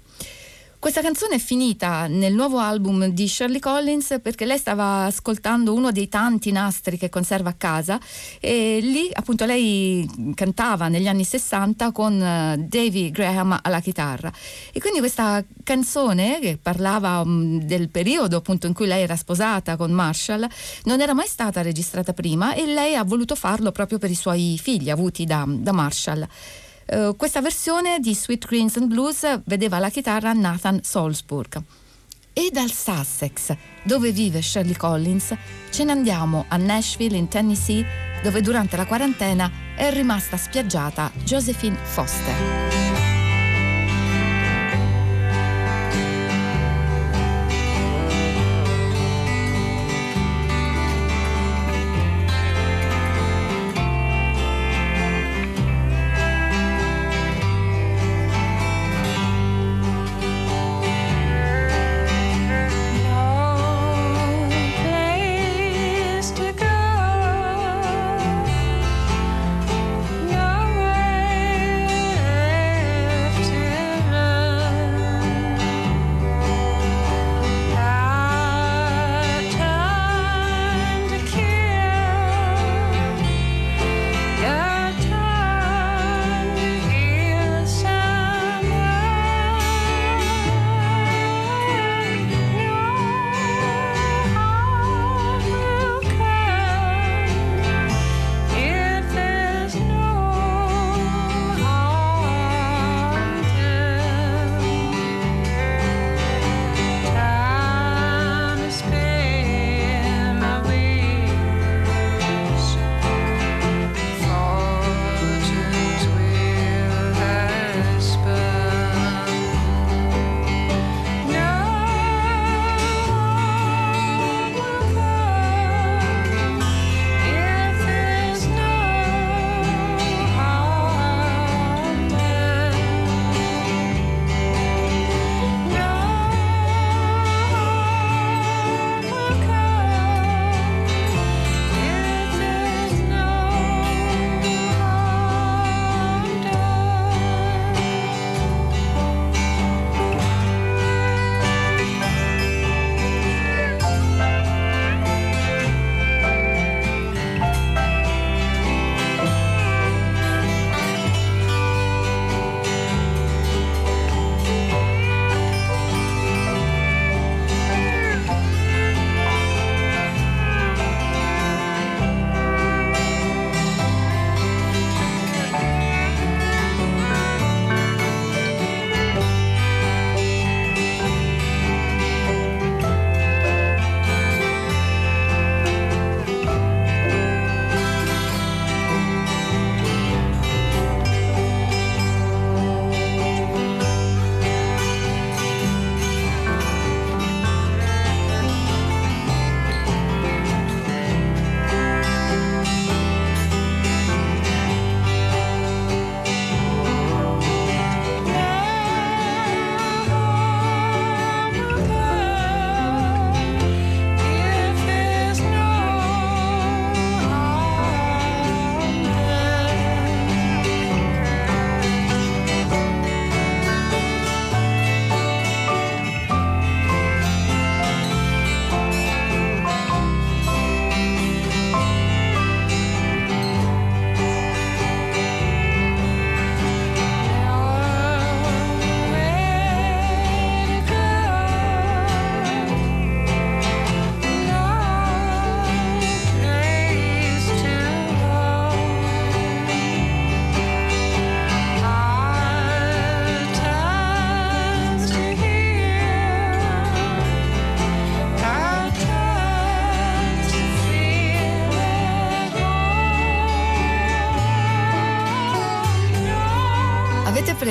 Questa 0.82 1.00
canzone 1.00 1.36
è 1.36 1.38
finita 1.38 2.08
nel 2.08 2.34
nuovo 2.34 2.58
album 2.58 3.06
di 3.06 3.28
Shirley 3.28 3.60
Collins 3.60 4.18
perché 4.20 4.44
lei 4.44 4.58
stava 4.58 5.04
ascoltando 5.04 5.72
uno 5.72 5.92
dei 5.92 6.08
tanti 6.08 6.50
nastri 6.50 6.98
che 6.98 7.08
conserva 7.08 7.50
a 7.50 7.54
casa 7.56 8.00
e 8.40 8.80
lì 8.82 9.08
appunto 9.12 9.44
lei 9.44 10.04
cantava 10.34 10.88
negli 10.88 11.06
anni 11.06 11.22
60 11.22 11.92
con 11.92 12.20
eh, 12.20 12.66
Davy 12.68 13.12
Graham 13.12 13.60
alla 13.62 13.78
chitarra 13.78 14.32
e 14.72 14.80
quindi 14.80 14.98
questa 14.98 15.44
canzone 15.62 16.40
che 16.40 16.58
parlava 16.60 17.20
um, 17.20 17.62
del 17.62 17.88
periodo 17.88 18.38
appunto 18.38 18.66
in 18.66 18.72
cui 18.72 18.88
lei 18.88 19.04
era 19.04 19.14
sposata 19.14 19.76
con 19.76 19.92
Marshall 19.92 20.44
non 20.82 21.00
era 21.00 21.14
mai 21.14 21.28
stata 21.28 21.62
registrata 21.62 22.12
prima 22.12 22.54
e 22.54 22.66
lei 22.66 22.96
ha 22.96 23.04
voluto 23.04 23.36
farlo 23.36 23.70
proprio 23.70 23.98
per 23.98 24.10
i 24.10 24.16
suoi 24.16 24.58
figli 24.60 24.90
avuti 24.90 25.26
da, 25.26 25.44
da 25.46 25.70
Marshall. 25.70 26.26
Uh, 26.86 27.16
questa 27.16 27.40
versione 27.40 27.98
di 28.00 28.14
Sweet 28.14 28.46
Greens 28.46 28.76
and 28.76 28.88
Blues 28.88 29.40
vedeva 29.44 29.78
la 29.78 29.88
chitarra 29.88 30.32
Nathan 30.32 30.80
Salzburg. 30.82 31.62
E 32.34 32.48
dal 32.50 32.70
Sussex, 32.70 33.54
dove 33.82 34.10
vive 34.10 34.40
Shirley 34.40 34.76
Collins, 34.76 35.34
ce 35.70 35.84
ne 35.84 35.92
andiamo 35.92 36.46
a 36.48 36.56
Nashville 36.56 37.16
in 37.16 37.28
Tennessee, 37.28 37.84
dove 38.22 38.40
durante 38.40 38.76
la 38.76 38.86
quarantena 38.86 39.50
è 39.76 39.92
rimasta 39.92 40.36
spiaggiata 40.36 41.10
Josephine 41.24 41.76
Foster. 41.76 42.81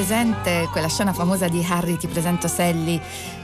Presente 0.02 0.68
quella 0.72 0.88
scena 0.88 1.14
famosa 1.14 1.48
di 1.48 1.64
Harry 1.70 1.96
ti 1.96 2.08
presento 2.08 2.48
Sally 2.48 3.00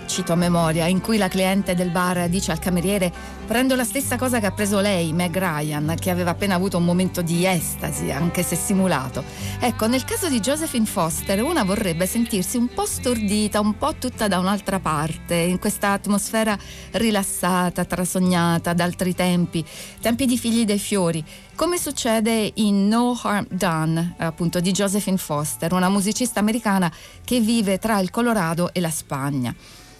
cito 0.07 0.33
a 0.33 0.35
memoria, 0.35 0.87
in 0.87 1.01
cui 1.01 1.17
la 1.17 1.27
cliente 1.27 1.75
del 1.75 1.91
bar 1.91 2.27
dice 2.29 2.51
al 2.51 2.59
cameriere 2.59 3.11
prendo 3.45 3.75
la 3.75 3.83
stessa 3.83 4.17
cosa 4.17 4.39
che 4.39 4.45
ha 4.45 4.51
preso 4.51 4.79
lei, 4.79 5.13
Meg 5.13 5.37
Ryan, 5.37 5.95
che 5.97 6.09
aveva 6.09 6.31
appena 6.31 6.55
avuto 6.55 6.77
un 6.77 6.83
momento 6.83 7.21
di 7.21 7.45
estasi, 7.45 8.11
anche 8.11 8.43
se 8.43 8.55
simulato. 8.55 9.23
Ecco, 9.59 9.87
nel 9.87 10.03
caso 10.03 10.27
di 10.27 10.39
Josephine 10.39 10.85
Foster, 10.85 11.41
una 11.41 11.63
vorrebbe 11.63 12.05
sentirsi 12.07 12.57
un 12.57 12.67
po' 12.73 12.85
stordita, 12.85 13.59
un 13.59 13.77
po' 13.77 13.95
tutta 13.95 14.27
da 14.27 14.39
un'altra 14.39 14.79
parte, 14.79 15.35
in 15.35 15.59
questa 15.59 15.91
atmosfera 15.91 16.57
rilassata, 16.91 17.85
trasognata 17.85 18.73
d'altri 18.73 19.15
tempi, 19.15 19.63
tempi 20.01 20.25
di 20.25 20.37
figli 20.37 20.65
dei 20.65 20.79
fiori, 20.79 21.23
come 21.55 21.77
succede 21.77 22.51
in 22.55 22.87
No 22.87 23.17
Harm 23.21 23.47
Done, 23.49 24.15
appunto 24.17 24.59
di 24.59 24.71
Josephine 24.71 25.17
Foster, 25.17 25.71
una 25.73 25.89
musicista 25.89 26.39
americana 26.39 26.91
che 27.23 27.39
vive 27.39 27.79
tra 27.79 27.99
il 27.99 28.09
Colorado 28.09 28.73
e 28.73 28.81
la 28.81 28.91
Spagna. 28.91 29.55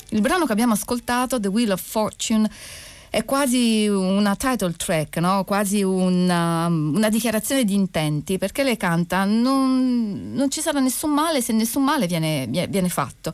Il 0.09 0.21
brano 0.21 0.45
che 0.45 0.51
abbiamo 0.51 0.73
ascoltato, 0.73 1.39
The 1.39 1.47
Wheel 1.49 1.71
of 1.71 1.81
Fortune, 1.81 2.49
è 3.09 3.25
quasi 3.25 3.87
una 3.87 4.35
title 4.35 4.73
track, 4.73 5.17
no? 5.17 5.43
quasi 5.43 5.81
una, 5.81 6.67
una, 6.67 7.09
dichiarazione 7.09 7.63
di 7.63 7.73
intenti, 7.73 8.37
perché 8.37 8.63
lei 8.63 8.77
canta 8.77 9.23
non, 9.25 10.33
non, 10.33 10.51
ci 10.51 10.61
sarà 10.61 10.79
nessun 10.79 11.11
male 11.11 11.41
se 11.41 11.53
nessun 11.53 11.83
male 11.83 12.07
viene, 12.07 12.47
viene 12.47 12.89
fatto. 12.89 13.33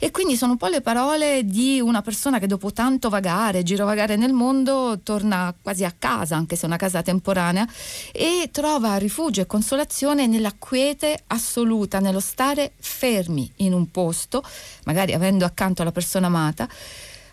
E 0.00 0.12
quindi 0.12 0.36
sono 0.36 0.52
un 0.52 0.58
po' 0.58 0.68
le 0.68 0.80
parole 0.80 1.44
di 1.44 1.80
una 1.80 2.02
persona 2.02 2.38
che 2.38 2.46
dopo 2.46 2.72
tanto 2.72 3.08
vagare, 3.08 3.64
girovagare 3.64 4.14
nel 4.14 4.32
mondo, 4.32 5.00
torna 5.02 5.52
quasi 5.60 5.84
a 5.84 5.92
casa, 5.98 6.36
anche 6.36 6.54
se 6.54 6.62
è 6.62 6.66
una 6.66 6.76
casa 6.76 7.02
temporanea, 7.02 7.66
e 8.12 8.48
trova 8.52 8.96
rifugio 8.96 9.40
e 9.40 9.46
consolazione 9.46 10.28
nella 10.28 10.54
quiete 10.56 11.24
assoluta, 11.26 11.98
nello 11.98 12.20
stare 12.20 12.74
fermi 12.78 13.50
in 13.56 13.72
un 13.72 13.90
posto, 13.90 14.44
magari 14.84 15.14
avendo 15.14 15.44
accanto 15.44 15.82
la 15.82 15.92
persona 15.92 16.28
amata 16.28 16.68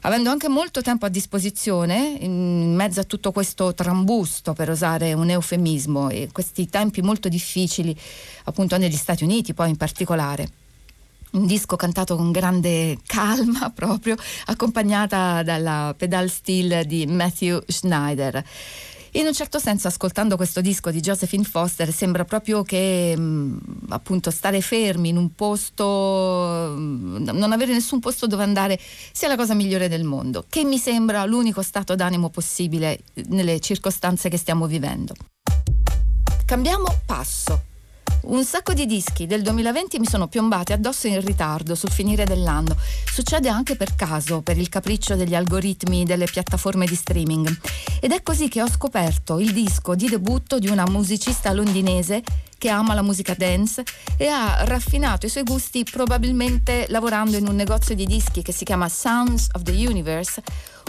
avendo 0.01 0.29
anche 0.29 0.47
molto 0.47 0.81
tempo 0.83 1.07
a 1.07 1.09
disposizione 1.09 2.17
in 2.19 2.75
mezzo 2.75 2.99
a 2.99 3.05
tutto 3.05 3.31
questo 3.31 3.73
trambusto, 3.73 4.53
per 4.53 4.69
usare 4.69 5.13
un 5.13 5.31
eufemismo, 5.31 6.09
e 6.09 6.29
questi 6.31 6.69
tempi 6.69 7.01
molto 7.01 7.27
difficili 7.27 7.95
appunto 8.43 8.77
negli 8.77 8.95
Stati 8.95 9.23
Uniti 9.23 9.55
poi 9.55 9.69
in 9.69 9.77
particolare 9.77 10.64
un 11.35 11.45
disco 11.45 11.75
cantato 11.75 12.15
con 12.15 12.31
grande 12.31 12.97
calma 13.05 13.69
proprio, 13.75 14.15
accompagnata 14.45 15.43
dalla 15.43 15.93
pedal 15.95 16.29
steel 16.29 16.85
di 16.85 17.05
Matthew 17.05 17.61
Schneider. 17.67 18.43
In 19.11 19.25
un 19.25 19.33
certo 19.33 19.59
senso, 19.59 19.87
ascoltando 19.87 20.35
questo 20.35 20.59
disco 20.59 20.91
di 20.91 20.99
Josephine 20.99 21.45
Foster, 21.45 21.93
sembra 21.93 22.25
proprio 22.25 22.63
che 22.63 23.15
mh, 23.17 23.21
mm, 23.21 23.57
appunto 23.89 24.29
stare 24.29 24.59
fermi 24.59 25.07
in 25.07 25.15
un 25.15 25.33
posto, 25.33 26.73
mh, 26.75 26.81
mm, 26.81 27.29
non 27.29 27.53
avere 27.53 27.71
nessun 27.71 28.01
posto 28.01 28.27
dove 28.27 28.43
andare, 28.43 28.77
sia 29.13 29.29
la 29.29 29.37
cosa 29.37 29.53
migliore 29.53 29.87
del 29.87 30.03
mondo, 30.03 30.43
che 30.49 30.65
mi 30.65 30.77
sembra 30.77 31.23
l'unico 31.23 31.61
stato 31.61 31.95
d'animo 31.95 32.29
possibile 32.29 33.03
nelle 33.27 33.61
circostanze 33.61 34.27
che 34.27 34.37
stiamo 34.37 34.67
vivendo. 34.67 35.13
Cambiamo 36.45 36.87
passo. 37.05 37.73
Un 38.25 38.43
sacco 38.43 38.73
di 38.73 38.87
dischi 38.87 39.27
del 39.27 39.43
2020 39.43 39.99
mi 39.99 40.07
sono 40.07 40.27
piombati 40.27 40.73
addosso 40.73 41.05
in 41.05 41.23
ritardo 41.23 41.75
sul 41.75 41.91
finire 41.91 42.25
dell'anno. 42.25 42.75
Succede 43.05 43.49
anche 43.49 43.75
per 43.75 43.95
caso, 43.95 44.41
per 44.41 44.57
il 44.57 44.67
capriccio 44.67 45.15
degli 45.15 45.35
algoritmi 45.35 46.05
delle 46.05 46.25
piattaforme 46.25 46.87
di 46.87 46.95
streaming. 46.95 47.55
Ed 48.01 48.11
è 48.11 48.23
così 48.23 48.47
che 48.47 48.63
ho 48.63 48.67
scoperto 48.67 49.39
il 49.39 49.53
disco 49.53 49.93
di 49.93 50.09
debutto 50.09 50.57
di 50.57 50.69
una 50.69 50.85
musicista 50.89 51.53
londinese 51.53 52.23
che 52.57 52.69
ama 52.69 52.95
la 52.95 53.03
musica 53.03 53.35
dance 53.37 53.83
e 54.17 54.27
ha 54.27 54.63
raffinato 54.63 55.27
i 55.27 55.29
suoi 55.29 55.43
gusti 55.43 55.83
probabilmente 55.83 56.87
lavorando 56.89 57.37
in 57.37 57.47
un 57.47 57.55
negozio 57.55 57.93
di 57.93 58.07
dischi 58.07 58.41
che 58.41 58.51
si 58.51 58.65
chiama 58.65 58.89
Sounds 58.89 59.49
of 59.51 59.61
the 59.61 59.71
Universe, 59.71 60.41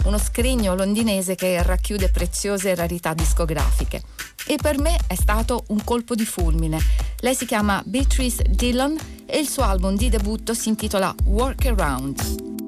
uno 0.05 0.17
scrigno 0.17 0.75
londinese 0.75 1.35
che 1.35 1.61
racchiude 1.61 2.09
preziose 2.09 2.75
rarità 2.75 3.13
discografiche 3.13 4.01
e 4.47 4.57
per 4.61 4.79
me 4.79 4.97
è 5.07 5.15
stato 5.15 5.65
un 5.67 5.83
colpo 5.83 6.15
di 6.15 6.25
fulmine. 6.25 6.79
Lei 7.19 7.35
si 7.35 7.45
chiama 7.45 7.81
Beatrice 7.85 8.43
Dillon 8.49 8.97
e 9.25 9.37
il 9.37 9.47
suo 9.47 9.63
album 9.63 9.95
di 9.95 10.09
debutto 10.09 10.53
si 10.53 10.69
intitola 10.69 11.13
Workaround. 11.25 12.66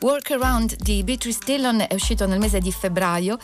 Workaround 0.00 0.76
di 0.76 1.02
Beatrice 1.04 1.40
Dillon 1.44 1.84
è 1.86 1.92
uscito 1.92 2.26
nel 2.26 2.38
mese 2.38 2.58
di 2.58 2.72
febbraio. 2.72 3.38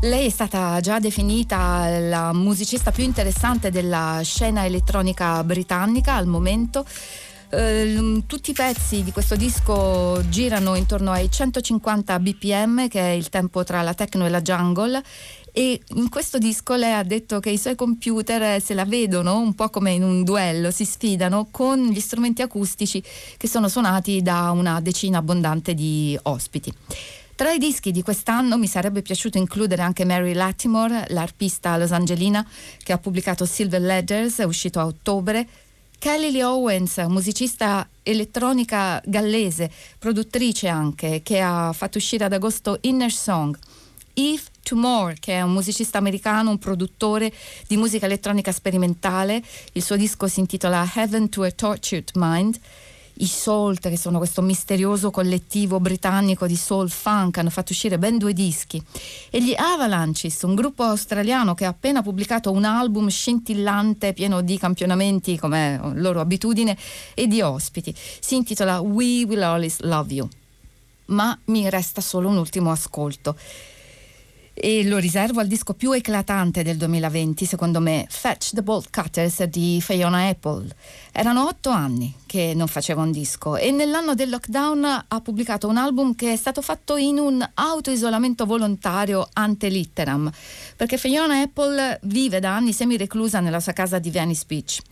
Lei 0.00 0.26
è 0.26 0.30
stata 0.30 0.80
già 0.80 0.98
definita 0.98 1.98
la 1.98 2.32
musicista 2.32 2.90
più 2.90 3.04
interessante 3.04 3.70
della 3.70 4.20
scena 4.24 4.64
elettronica 4.64 5.42
britannica 5.44 6.14
al 6.14 6.26
momento. 6.26 6.84
Uh, 7.50 8.26
tutti 8.26 8.50
i 8.50 8.54
pezzi 8.54 9.04
di 9.04 9.12
questo 9.12 9.36
disco 9.36 10.20
girano 10.28 10.74
intorno 10.74 11.12
ai 11.12 11.30
150 11.30 12.18
bpm, 12.18 12.88
che 12.88 13.00
è 13.00 13.10
il 13.10 13.28
tempo 13.28 13.62
tra 13.62 13.80
la 13.82 13.94
techno 13.94 14.26
e 14.26 14.28
la 14.30 14.42
jungle, 14.42 15.00
e 15.56 15.80
in 15.94 16.08
questo 16.08 16.38
disco 16.38 16.74
lei 16.74 16.92
ha 16.94 17.04
detto 17.04 17.38
che 17.38 17.48
i 17.48 17.58
suoi 17.58 17.76
computer 17.76 18.60
se 18.60 18.74
la 18.74 18.84
vedono 18.84 19.38
un 19.38 19.54
po' 19.54 19.70
come 19.70 19.92
in 19.92 20.02
un 20.02 20.24
duello, 20.24 20.72
si 20.72 20.84
sfidano 20.84 21.46
con 21.52 21.78
gli 21.78 22.00
strumenti 22.00 22.42
acustici 22.42 23.00
che 23.36 23.46
sono 23.46 23.68
suonati 23.68 24.20
da 24.20 24.50
una 24.50 24.80
decina 24.80 25.18
abbondante 25.18 25.72
di 25.72 26.18
ospiti. 26.22 26.74
Tra 27.36 27.52
i 27.52 27.58
dischi 27.58 27.92
di 27.92 28.02
quest'anno 28.02 28.58
mi 28.58 28.66
sarebbe 28.66 29.02
piaciuto 29.02 29.38
includere 29.38 29.82
anche 29.82 30.04
Mary 30.04 30.32
Latimore, 30.32 31.04
l'arpista 31.10 31.76
losangelina 31.76 32.44
che 32.82 32.92
ha 32.92 32.98
pubblicato 32.98 33.44
Silver 33.46 33.80
Letters, 33.80 34.38
è 34.38 34.44
uscito 34.44 34.80
a 34.80 34.86
ottobre, 34.86 35.46
Kelly 36.00 36.32
Lee 36.32 36.42
Owens, 36.42 36.96
musicista 37.06 37.88
elettronica 38.02 39.00
gallese, 39.04 39.70
produttrice 40.00 40.66
anche, 40.66 41.20
che 41.22 41.40
ha 41.40 41.72
fatto 41.72 41.98
uscire 41.98 42.24
ad 42.24 42.32
agosto 42.32 42.78
Inner 42.80 43.12
Song. 43.12 43.56
Eve 44.14 44.52
Tomorrow, 44.64 45.14
che 45.20 45.34
è 45.34 45.42
un 45.42 45.52
musicista 45.52 45.98
americano, 45.98 46.50
un 46.50 46.58
produttore 46.58 47.32
di 47.68 47.76
musica 47.76 48.06
elettronica 48.06 48.50
sperimentale. 48.50 49.40
Il 49.72 49.82
suo 49.82 49.96
disco 49.96 50.26
si 50.26 50.40
intitola 50.40 50.90
Heaven 50.92 51.28
to 51.28 51.44
a 51.44 51.50
Tortured 51.52 52.10
Mind. 52.14 52.58
I 53.16 53.26
Salt, 53.26 53.88
che 53.88 53.96
sono 53.96 54.18
questo 54.18 54.42
misterioso 54.42 55.12
collettivo 55.12 55.78
britannico 55.78 56.48
di 56.48 56.56
soul 56.56 56.90
funk, 56.90 57.38
hanno 57.38 57.50
fatto 57.50 57.70
uscire 57.70 57.96
ben 57.96 58.18
due 58.18 58.32
dischi. 58.32 58.82
E 59.30 59.40
gli 59.40 59.54
Avalanches, 59.56 60.42
un 60.42 60.56
gruppo 60.56 60.82
australiano 60.82 61.54
che 61.54 61.64
ha 61.64 61.68
appena 61.68 62.02
pubblicato 62.02 62.50
un 62.50 62.64
album 62.64 63.08
scintillante, 63.08 64.14
pieno 64.14 64.40
di 64.40 64.58
campionamenti, 64.58 65.38
come 65.38 65.78
loro 65.94 66.18
abitudine, 66.18 66.76
e 67.14 67.28
di 67.28 67.40
ospiti. 67.40 67.94
Si 67.94 68.34
intitola 68.34 68.80
We 68.80 69.24
Will 69.24 69.42
Always 69.42 69.78
Love 69.80 70.12
You. 70.12 70.28
Ma 71.06 71.38
mi 71.44 71.68
resta 71.70 72.00
solo 72.00 72.28
un 72.28 72.38
ultimo 72.38 72.72
ascolto 72.72 73.36
e 74.54 74.84
lo 74.84 74.98
riservo 74.98 75.40
al 75.40 75.48
disco 75.48 75.74
più 75.74 75.92
eclatante 75.92 76.62
del 76.62 76.76
2020, 76.76 77.44
secondo 77.44 77.80
me, 77.80 78.06
Fetch 78.08 78.54
the 78.54 78.62
Bolt 78.62 78.88
Cutters 78.90 79.42
di 79.44 79.80
Fiona 79.82 80.28
Apple. 80.28 80.74
Erano 81.12 81.46
otto 81.46 81.70
anni 81.70 82.14
che 82.34 82.52
non 82.52 82.66
faceva 82.66 83.02
un 83.02 83.12
disco 83.12 83.54
e 83.54 83.70
nell'anno 83.70 84.16
del 84.16 84.28
lockdown 84.28 85.04
ha 85.06 85.20
pubblicato 85.20 85.68
un 85.68 85.76
album 85.76 86.16
che 86.16 86.32
è 86.32 86.36
stato 86.36 86.62
fatto 86.62 86.96
in 86.96 87.20
un 87.20 87.48
autoisolamento 87.54 88.44
volontario 88.44 89.28
ante 89.34 89.68
litteram, 89.68 90.28
perché 90.74 90.98
Fiona 90.98 91.42
Apple 91.42 92.00
vive 92.02 92.40
da 92.40 92.56
anni 92.56 92.72
semi-reclusa 92.72 93.38
nella 93.38 93.60
sua 93.60 93.72
casa 93.72 94.00
di 94.00 94.10
Venice 94.10 94.42
Beach. 94.48 94.82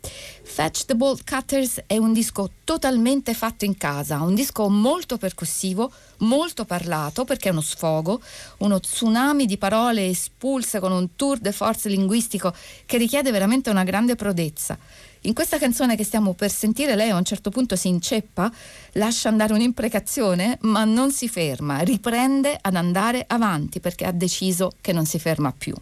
Fetch 0.44 0.84
the 0.84 0.94
Bolt 0.94 1.28
Cutters 1.28 1.82
è 1.88 1.96
un 1.96 2.12
disco 2.12 2.48
totalmente 2.62 3.34
fatto 3.34 3.64
in 3.64 3.76
casa, 3.76 4.20
un 4.20 4.36
disco 4.36 4.68
molto 4.68 5.16
percussivo, 5.16 5.90
molto 6.18 6.64
parlato 6.64 7.24
perché 7.24 7.48
è 7.48 7.50
uno 7.50 7.60
sfogo, 7.60 8.20
uno 8.58 8.78
tsunami 8.78 9.46
di 9.46 9.58
parole 9.58 10.06
espulse 10.06 10.78
con 10.78 10.92
un 10.92 11.16
tour 11.16 11.38
de 11.38 11.50
force 11.50 11.88
linguistico 11.88 12.54
che 12.86 12.98
richiede 12.98 13.32
veramente 13.32 13.68
una 13.68 13.82
grande 13.82 14.14
prodezza. 14.14 14.78
In 15.24 15.34
questa 15.34 15.56
canzone 15.56 15.94
che 15.94 16.02
stiamo 16.02 16.32
per 16.32 16.50
sentire 16.50 16.96
lei 16.96 17.10
a 17.10 17.16
un 17.16 17.24
certo 17.24 17.50
punto 17.50 17.76
si 17.76 17.86
inceppa, 17.86 18.50
lascia 18.94 19.28
andare 19.28 19.52
un'imprecazione, 19.52 20.58
ma 20.62 20.82
non 20.82 21.12
si 21.12 21.28
ferma, 21.28 21.78
riprende 21.80 22.58
ad 22.60 22.74
andare 22.74 23.24
avanti 23.28 23.78
perché 23.78 24.04
ha 24.04 24.10
deciso 24.10 24.72
che 24.80 24.92
non 24.92 25.06
si 25.06 25.20
ferma 25.20 25.54
più. 25.56 25.74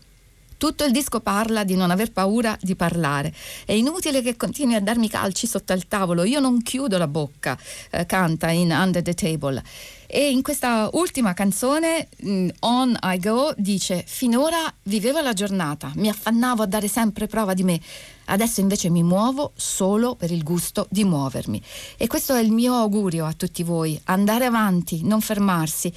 Tutto 0.59 0.85
il 0.85 0.93
disco 0.93 1.21
parla 1.21 1.65
di 1.65 1.75
non 1.75 1.91
aver 1.91 2.13
paura 2.13 2.55
di 2.61 2.77
parlare. 2.77 3.33
È 3.65 3.73
inutile 3.73 4.21
che 4.21 4.37
continui 4.37 4.75
a 4.75 4.81
darmi 4.83 5.09
calci 5.09 5.47
sotto 5.47 5.73
al 5.73 5.89
tavolo, 5.89 6.25
io 6.25 6.39
non 6.39 6.61
chiudo 6.61 6.99
la 6.99 7.09
bocca, 7.09 7.59
eh, 7.93 8.05
canta 8.05 8.51
in 8.51 8.71
Under 8.71 9.01
the 9.01 9.15
Table. 9.15 9.63
E 10.07 10.29
in 10.31 10.43
questa 10.43 10.91
ultima 10.93 11.33
canzone, 11.33 12.09
mm, 12.23 12.49
On 12.59 12.95
I 13.01 13.19
Go, 13.19 13.55
dice: 13.57 14.05
Finora 14.07 14.71
vivevo 14.83 15.23
la 15.23 15.33
giornata, 15.33 15.93
mi 15.95 16.11
affannavo 16.11 16.65
a 16.65 16.67
dare 16.67 16.89
sempre 16.89 17.27
prova 17.27 17.55
di 17.55 17.63
me. 17.63 17.81
Adesso 18.31 18.61
invece 18.61 18.91
mi 18.91 19.03
muovo 19.03 19.53
solo 19.57 20.15
per 20.15 20.31
il 20.31 20.43
gusto 20.43 20.87
di 20.89 21.05
muovermi. 21.05 21.61
E 21.97 22.07
questo 22.07 22.35
è 22.35 22.41
il 22.41 22.53
mio 22.53 22.75
augurio 22.75 23.27
a 23.27 23.33
tutti 23.33 23.63
voi: 23.63 24.01
andare 24.05 24.45
avanti, 24.45 25.03
non 25.05 25.21
fermarsi 25.21 25.93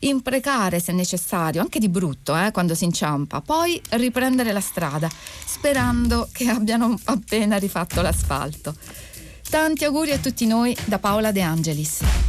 imprecare 0.00 0.78
se 0.78 0.92
necessario, 0.92 1.60
anche 1.60 1.78
di 1.78 1.88
brutto 1.88 2.36
eh, 2.36 2.50
quando 2.50 2.74
si 2.74 2.84
inciampa, 2.84 3.40
poi 3.40 3.80
riprendere 3.90 4.52
la 4.52 4.60
strada, 4.60 5.08
sperando 5.08 6.28
che 6.32 6.48
abbiano 6.48 6.98
appena 7.04 7.56
rifatto 7.56 8.02
l'asfalto. 8.02 8.74
Tanti 9.48 9.84
auguri 9.84 10.12
a 10.12 10.18
tutti 10.18 10.46
noi 10.46 10.76
da 10.84 10.98
Paola 10.98 11.32
De 11.32 11.40
Angelis. 11.40 12.25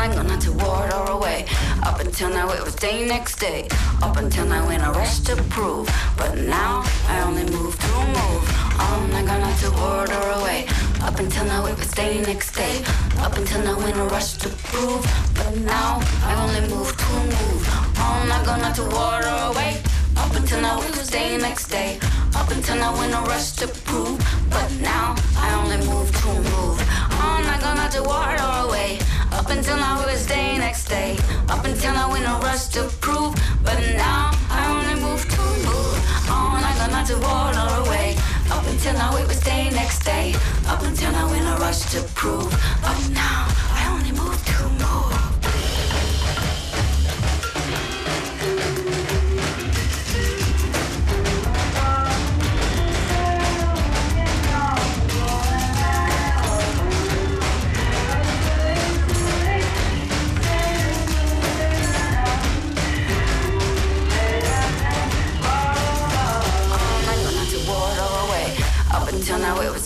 I'm 0.00 0.08
not 0.08 0.16
gonna 0.16 0.40
to 0.40 0.52
ward 0.52 0.94
or 0.94 1.10
away. 1.10 1.44
Up 1.82 2.00
until 2.00 2.30
now 2.30 2.50
it 2.52 2.64
was 2.64 2.74
day 2.74 3.06
next 3.06 3.38
day. 3.38 3.68
Up 4.00 4.16
until 4.16 4.46
now 4.46 4.66
in 4.70 4.80
a 4.80 4.90
rush 4.92 5.18
to 5.28 5.36
prove. 5.52 5.86
But 6.16 6.38
now 6.38 6.82
I 7.06 7.20
only 7.20 7.44
move 7.44 7.78
to 7.78 7.92
move. 8.16 8.42
I'm 8.80 9.10
not 9.10 9.26
gonna 9.26 9.54
to 9.60 9.70
ward 9.72 10.08
or 10.08 10.30
away. 10.40 10.66
Up 11.02 11.20
until 11.20 11.44
now 11.44 11.66
it 11.66 11.76
was 11.76 11.90
day 11.90 12.18
next 12.22 12.52
day. 12.52 12.82
Up 13.18 13.36
until 13.36 13.62
now 13.62 13.78
in 13.86 13.94
a 13.98 14.06
rush 14.06 14.38
to 14.38 14.48
prove. 14.72 15.04
But 15.34 15.54
now 15.58 16.00
I 16.24 16.32
only 16.44 16.62
move 16.74 16.96
to 16.96 17.12
move. 17.36 17.62
I'm 17.98 18.26
not 18.26 18.46
gonna 18.46 18.72
to 18.76 18.84
ward 18.96 19.24
or 19.26 19.52
away. 19.52 19.82
Up 20.16 20.34
until 20.34 20.62
now 20.62 20.80
it 20.80 20.96
was 20.96 21.10
day 21.10 21.36
next 21.36 21.68
day. 21.68 21.98
Up 22.34 22.50
until 22.50 22.76
now 22.76 22.98
in 23.02 23.12
a 23.12 23.20
rush 23.28 23.52
to 23.60 23.68
prove. 23.68 24.18
But 24.48 24.72
now 24.80 25.14
I 25.36 25.52
only 25.60 25.76
move 25.86 26.10
to 26.22 26.28
move. 26.50 26.80
I'm 27.20 27.44
not 27.44 27.60
gonna 27.60 27.90
to 27.90 28.02
ward 28.02 28.40
or 28.40 28.66
away. 28.66 28.98
Up 29.40 29.48
until 29.48 29.76
now 29.76 29.98
it 30.02 30.12
was 30.12 30.26
day 30.26 30.58
next 30.58 30.84
day. 30.84 31.16
Up 31.48 31.64
until 31.64 31.94
now 31.94 32.12
in 32.14 32.24
a 32.24 32.38
rush 32.40 32.66
to 32.74 32.82
prove. 33.00 33.34
But 33.64 33.78
now 33.96 34.32
I 34.50 34.60
only 34.68 35.00
move 35.00 35.22
to 35.34 35.40
move. 35.66 36.28
On 36.28 36.62
I 36.62 36.74
got 36.76 36.90
not 36.90 37.06
to 37.06 37.16
water 37.16 37.88
away. 37.88 38.16
Up 38.50 38.66
until 38.66 38.92
now 38.92 39.16
it 39.16 39.26
was 39.26 39.40
day 39.40 39.70
next 39.70 40.04
day. 40.04 40.34
Up 40.66 40.82
until 40.82 41.10
now 41.12 41.32
in 41.32 41.46
a 41.46 41.56
rush 41.56 41.80
to 41.92 42.02
prove. 42.14 42.52
But 42.82 42.98
now 43.14 43.48
I 43.72 43.88
only 43.90 44.12
move 44.12 44.44
to 44.44 44.68
move. 44.84 45.29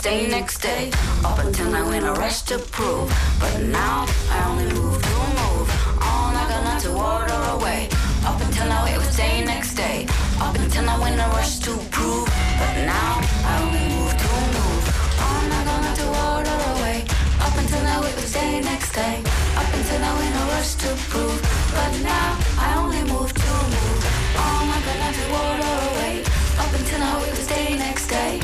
Day 0.05 0.29
next 0.29 0.59
day. 0.59 0.91
Up 1.25 1.39
until 1.39 1.71
now 1.71 1.91
in 1.91 2.05
a 2.05 2.13
rush 2.13 2.43
to 2.43 2.59
prove. 2.59 3.09
But 3.41 3.55
now 3.63 4.05
I 4.31 4.39
only 4.51 4.69
move 4.75 5.01
to 5.01 5.17
move. 5.41 5.69
On 6.13 6.37
I 6.37 6.45
got 6.47 6.81
to 6.83 6.93
water 6.93 7.41
away. 7.57 7.89
Up 8.29 8.39
until 8.45 8.67
now 8.67 8.85
it 8.85 8.99
was 8.99 9.17
day 9.17 9.43
next 9.45 9.75
day. 9.75 10.07
Up 10.45 10.55
until 10.57 10.85
now 10.85 11.03
in 11.07 11.19
a 11.19 11.29
rush 11.37 11.59
to 11.67 11.73
prove. 11.95 12.29
But 12.61 12.75
now 12.85 13.13
I 13.51 13.53
only 13.65 13.85
move 13.97 14.15
to 14.23 14.31
move. 14.57 14.85
On 15.29 15.45
I 15.59 15.61
got 15.69 15.97
to 16.01 16.07
water 16.19 16.59
away. 16.73 16.99
Up 17.47 17.57
until 17.57 17.83
now 17.91 18.01
it 18.09 18.15
was 18.15 18.31
day 18.33 18.61
next 18.61 18.93
day. 18.93 19.17
Up 19.61 19.71
until 19.79 20.01
now 20.05 20.17
in 20.27 20.33
a 20.43 20.45
rush 20.55 20.75
to 20.83 20.91
prove. 21.09 21.41
But 21.77 21.93
now 22.13 22.31
I 22.67 22.69
only 22.77 23.03
move 23.13 23.33
to 23.33 23.53
move. 23.75 24.03
On 24.45 24.65
I 24.77 24.79
got 24.85 25.15
to 25.19 25.25
water 25.35 25.73
away. 25.89 26.15
Up 26.63 26.73
until 26.79 26.99
now 26.99 27.17
it 27.25 27.31
was 27.31 27.47
day 27.47 27.79
next 27.79 28.09
day. 28.09 28.44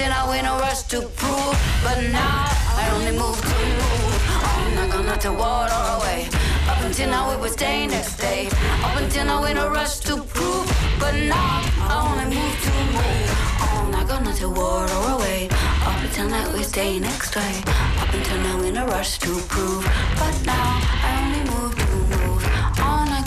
Until 0.00 0.12
now 0.12 0.32
in 0.32 0.46
a 0.46 0.52
rush 0.52 0.82
to 0.84 1.02
prove. 1.02 1.56
But 1.84 2.00
now 2.10 2.46
I 2.80 2.90
only 2.94 3.12
move 3.12 3.38
to 3.38 3.58
move. 3.80 4.16
I'm 4.48 4.74
not 4.74 4.90
gonna 4.90 5.18
to 5.18 5.30
water 5.30 5.74
away. 5.96 6.26
Up 6.70 6.80
until 6.86 7.10
now 7.10 7.30
it 7.32 7.38
was 7.38 7.54
day 7.54 7.86
next 7.86 8.16
day. 8.16 8.48
Up 8.82 8.96
until 8.96 9.26
now 9.26 9.44
in 9.44 9.58
a 9.58 9.68
rush 9.68 9.98
to 10.08 10.16
prove, 10.22 10.66
but 10.98 11.14
now 11.28 11.60
I 11.84 11.92
only 12.08 12.34
move 12.34 12.56
to 12.64 12.72
move. 12.96 13.28
I'm 13.60 13.90
not 13.90 14.08
gonna 14.08 14.32
to 14.36 14.48
water 14.48 14.94
away. 15.12 15.50
Up 15.84 16.02
until 16.02 16.30
now 16.30 16.48
it 16.48 16.56
was 16.56 16.72
day 16.72 16.98
next 16.98 17.32
day. 17.34 17.62
Up 18.00 18.14
until 18.14 18.38
now 18.38 18.62
in 18.62 18.78
a 18.78 18.86
rush 18.86 19.18
to 19.18 19.38
prove, 19.52 19.84
but 20.16 20.34
now 20.46 20.80
I 21.04 21.10
only 21.20 21.50
move. 21.50 21.79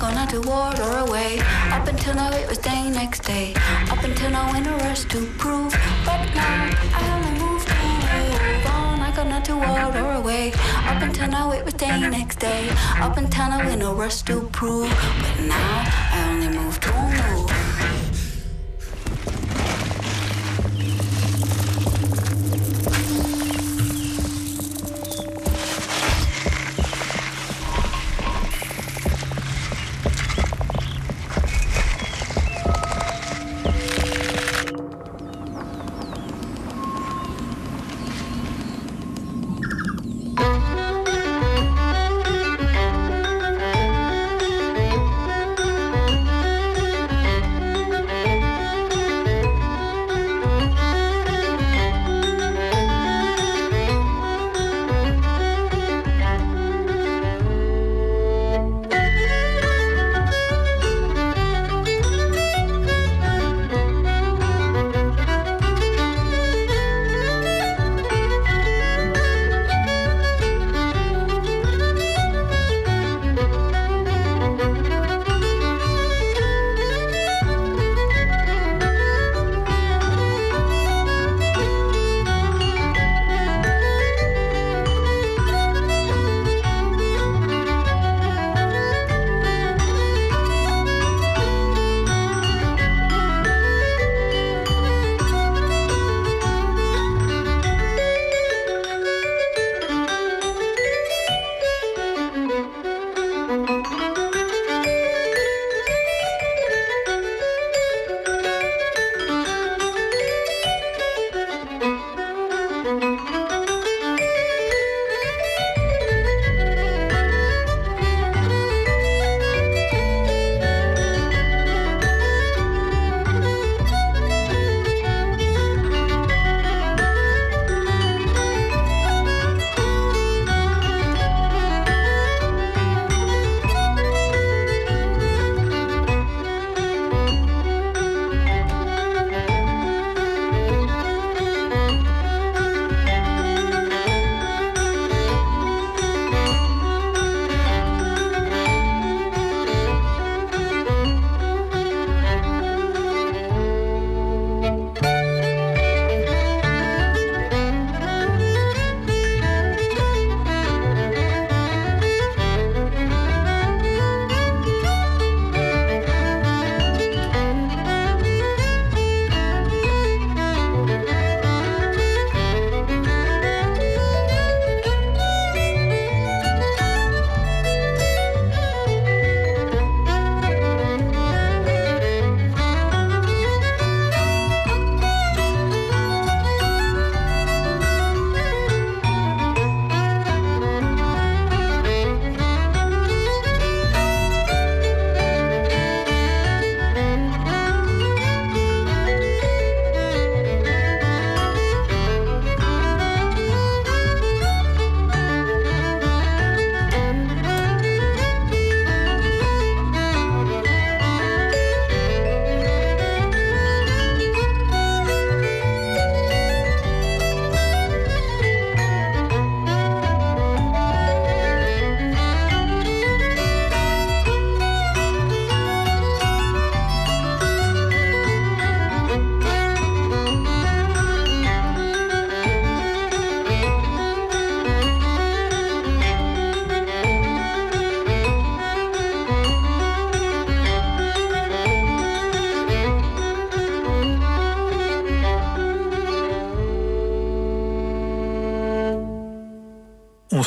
Not 0.04 0.16
gonna 0.16 0.32
to 0.32 0.50
water 0.50 0.98
away. 0.98 1.40
Up 1.72 1.88
until 1.88 2.14
now 2.16 2.30
it 2.34 2.46
was 2.50 2.58
day 2.58 2.90
next 2.90 3.24
day. 3.24 3.54
Up 3.90 4.04
until 4.04 4.32
now 4.32 4.54
in 4.54 4.68
a 4.68 4.76
rush 4.80 5.06
to 5.06 5.26
prove, 5.38 5.72
but 6.04 6.22
now 6.36 6.70
I 6.94 7.04
only 7.16 7.40
move 7.40 7.64
to 7.66 7.74
move. 7.74 8.66
Oh, 8.66 8.96
not 8.98 9.16
gonna 9.16 9.42
to 9.44 9.56
water 9.56 10.12
away. 10.12 10.52
Up 10.92 11.02
until 11.02 11.30
now 11.30 11.54
it 11.54 11.64
was 11.64 11.76
day 11.76 12.02
next 12.02 12.40
day. 12.40 12.70
Up 13.00 13.16
until 13.16 13.48
now 13.48 13.70
in 13.70 13.82
a 13.82 13.94
rush 13.94 14.24
to 14.24 14.42
prove, 14.52 14.90
but 14.90 15.46
now 15.46 15.86
I 16.12 16.28
only 16.32 16.50
move 16.50 16.82
to 16.82 16.92
move. 16.92 17.33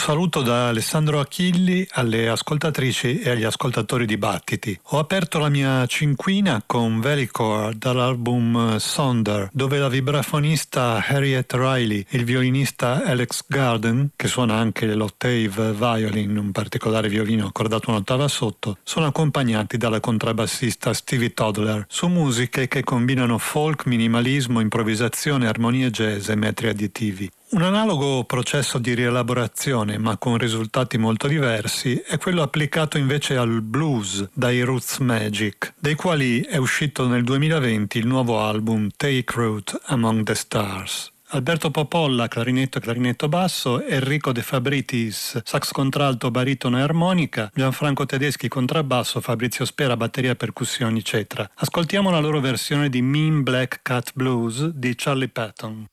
Saluto 0.06 0.42
da 0.42 0.68
Alessandro 0.68 1.18
Achilli 1.18 1.84
alle 1.94 2.28
ascoltatrici 2.28 3.18
e 3.18 3.30
agli 3.30 3.42
ascoltatori 3.42 4.06
di 4.06 4.16
Battiti. 4.16 4.78
Ho 4.90 5.00
aperto 5.00 5.40
la 5.40 5.48
mia 5.48 5.84
cinquina 5.86 6.62
con 6.64 7.00
Velicore 7.00 7.74
dall'album 7.76 8.76
Sonder, 8.76 9.48
dove 9.52 9.78
la 9.78 9.88
vibrafonista 9.88 11.04
Harriet 11.04 11.52
Riley 11.54 12.06
e 12.08 12.18
il 12.18 12.24
violinista 12.24 13.02
Alex 13.02 13.46
Garden, 13.48 14.10
che 14.14 14.28
suona 14.28 14.54
anche 14.54 14.86
l'octave 14.94 15.72
violin, 15.72 16.36
un 16.36 16.52
particolare 16.52 17.08
violino 17.08 17.46
accordato 17.46 17.90
un'ottava 17.90 18.28
sotto, 18.28 18.78
sono 18.84 19.06
accompagnati 19.06 19.76
dalla 19.76 19.98
contrabbassista 19.98 20.94
Stevie 20.94 21.34
Toddler 21.34 21.84
su 21.88 22.06
musiche 22.06 22.68
che 22.68 22.84
combinano 22.84 23.38
folk, 23.38 23.86
minimalismo, 23.86 24.60
improvvisazione, 24.60 25.48
armonia 25.48 25.90
jazz 25.90 26.28
e 26.28 26.36
metri 26.36 26.68
additivi. 26.68 27.28
Un 27.48 27.62
analogo 27.62 28.24
processo 28.24 28.78
di 28.78 28.92
rielaborazione, 28.92 29.98
ma 29.98 30.16
con 30.16 30.36
risultati 30.36 30.98
molto 30.98 31.28
diversi, 31.28 31.96
è 32.04 32.18
quello 32.18 32.42
applicato 32.42 32.98
invece 32.98 33.36
al 33.36 33.62
blues 33.62 34.28
dai 34.32 34.62
Roots 34.62 34.98
Magic, 34.98 35.74
dei 35.78 35.94
quali 35.94 36.40
è 36.40 36.56
uscito 36.56 37.06
nel 37.06 37.22
2020 37.22 37.98
il 37.98 38.06
nuovo 38.08 38.40
album 38.40 38.88
Take 38.96 39.32
Root 39.36 39.80
Among 39.84 40.24
the 40.24 40.34
Stars. 40.34 41.12
Alberto 41.30 41.70
Popolla, 41.70 42.26
clarinetto 42.26 42.78
e 42.78 42.80
clarinetto 42.80 43.28
basso, 43.28 43.80
Enrico 43.80 44.32
De 44.32 44.42
Fabritis, 44.42 45.40
sax 45.44 45.70
contralto, 45.70 46.32
baritono 46.32 46.78
e 46.78 46.82
armonica, 46.82 47.48
Gianfranco 47.54 48.06
Tedeschi 48.06 48.48
contrabbasso, 48.48 49.20
Fabrizio 49.20 49.64
Spera 49.64 49.96
batteria, 49.96 50.34
percussioni, 50.34 50.98
eccetera. 50.98 51.48
Ascoltiamo 51.54 52.10
la 52.10 52.20
loro 52.20 52.40
versione 52.40 52.88
di 52.88 53.02
Mean 53.02 53.44
Black 53.44 53.80
Cat 53.82 54.10
Blues 54.14 54.66
di 54.66 54.94
Charlie 54.96 55.28
Patton. 55.28 55.86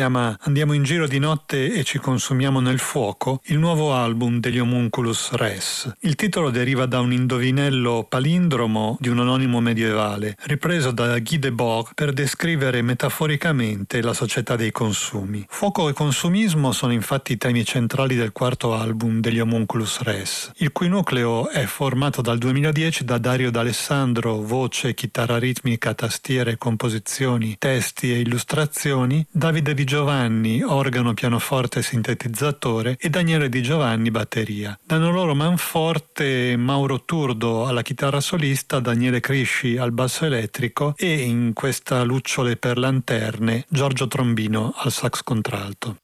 Chiama 0.00 0.34
Andiamo 0.44 0.72
in 0.72 0.82
giro 0.82 1.06
di 1.06 1.18
notte 1.18 1.74
e 1.74 1.84
ci 1.84 1.98
consumiamo 1.98 2.60
nel 2.60 2.78
fuoco, 2.78 3.42
il 3.44 3.58
nuovo 3.58 3.92
album 3.92 4.40
degli 4.40 4.58
Homunculus 4.58 5.32
Res. 5.32 5.92
Il 6.00 6.14
titolo 6.14 6.48
deriva 6.48 6.86
da 6.86 7.00
un 7.00 7.12
indovinello 7.12 8.06
palindromo 8.08 8.96
di 8.98 9.10
un 9.10 9.18
anonimo 9.18 9.60
medievale, 9.60 10.38
ripreso 10.44 10.90
da 10.90 11.18
Guy 11.18 11.38
Debord 11.38 11.90
per 11.94 12.14
descrivere 12.14 12.80
metaforicamente 12.80 14.00
la 14.00 14.14
società 14.14 14.56
dei 14.56 14.70
consumi. 14.70 15.44
Fuoco 15.46 15.90
e 15.90 15.92
consumismo 15.92 16.72
sono 16.72 16.94
infatti 16.94 17.32
i 17.32 17.36
temi 17.36 17.62
centrali 17.66 18.16
del 18.16 18.32
quarto 18.32 18.72
album 18.72 19.20
degli 19.20 19.38
Homunculus 19.38 20.00
Res, 20.00 20.50
il 20.56 20.72
cui 20.72 20.88
nucleo 20.88 21.50
è 21.50 21.66
formato 21.66 22.22
dal 22.22 22.38
2010 22.38 23.04
da 23.04 23.18
Dario 23.18 23.50
D'Alessandro, 23.50 24.40
voce, 24.40 24.94
chitarra 24.94 25.38
ritmica, 25.38 25.92
tastiere, 25.92 26.56
composizioni, 26.56 27.56
testi 27.58 28.14
e 28.14 28.20
illustrazioni, 28.20 29.26
Davide 29.30 29.74
Di 29.74 29.88
Giovanni, 29.90 30.62
organo, 30.62 31.14
pianoforte 31.14 31.80
e 31.80 31.82
sintetizzatore 31.82 32.96
e 32.96 33.10
Daniele 33.10 33.48
Di 33.48 33.60
Giovanni, 33.60 34.12
batteria. 34.12 34.78
Danno 34.86 35.10
loro 35.10 35.34
manforte 35.34 36.56
Mauro 36.56 37.04
Turdo 37.04 37.66
alla 37.66 37.82
chitarra 37.82 38.20
solista, 38.20 38.78
Daniele 38.78 39.18
Crisci 39.18 39.78
al 39.78 39.90
basso 39.90 40.26
elettrico 40.26 40.94
e 40.96 41.22
in 41.22 41.54
questa 41.54 42.04
lucciole 42.04 42.54
per 42.54 42.78
lanterne 42.78 43.64
Giorgio 43.68 44.06
Trombino 44.06 44.74
al 44.76 44.92
sax 44.92 45.24
contralto. 45.24 45.96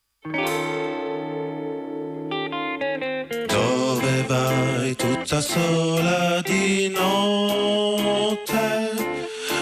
Dove 3.47 4.23
vai 4.27 4.97
tutta 4.97 5.41
sola 5.41 6.41
di 6.41 6.89
notte? 6.89 8.91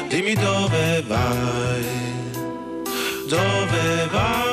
Dimmi 0.09 0.33
dove 0.33 1.05
vai, 1.07 2.24
dove 3.27 4.09
vai, 4.13 4.44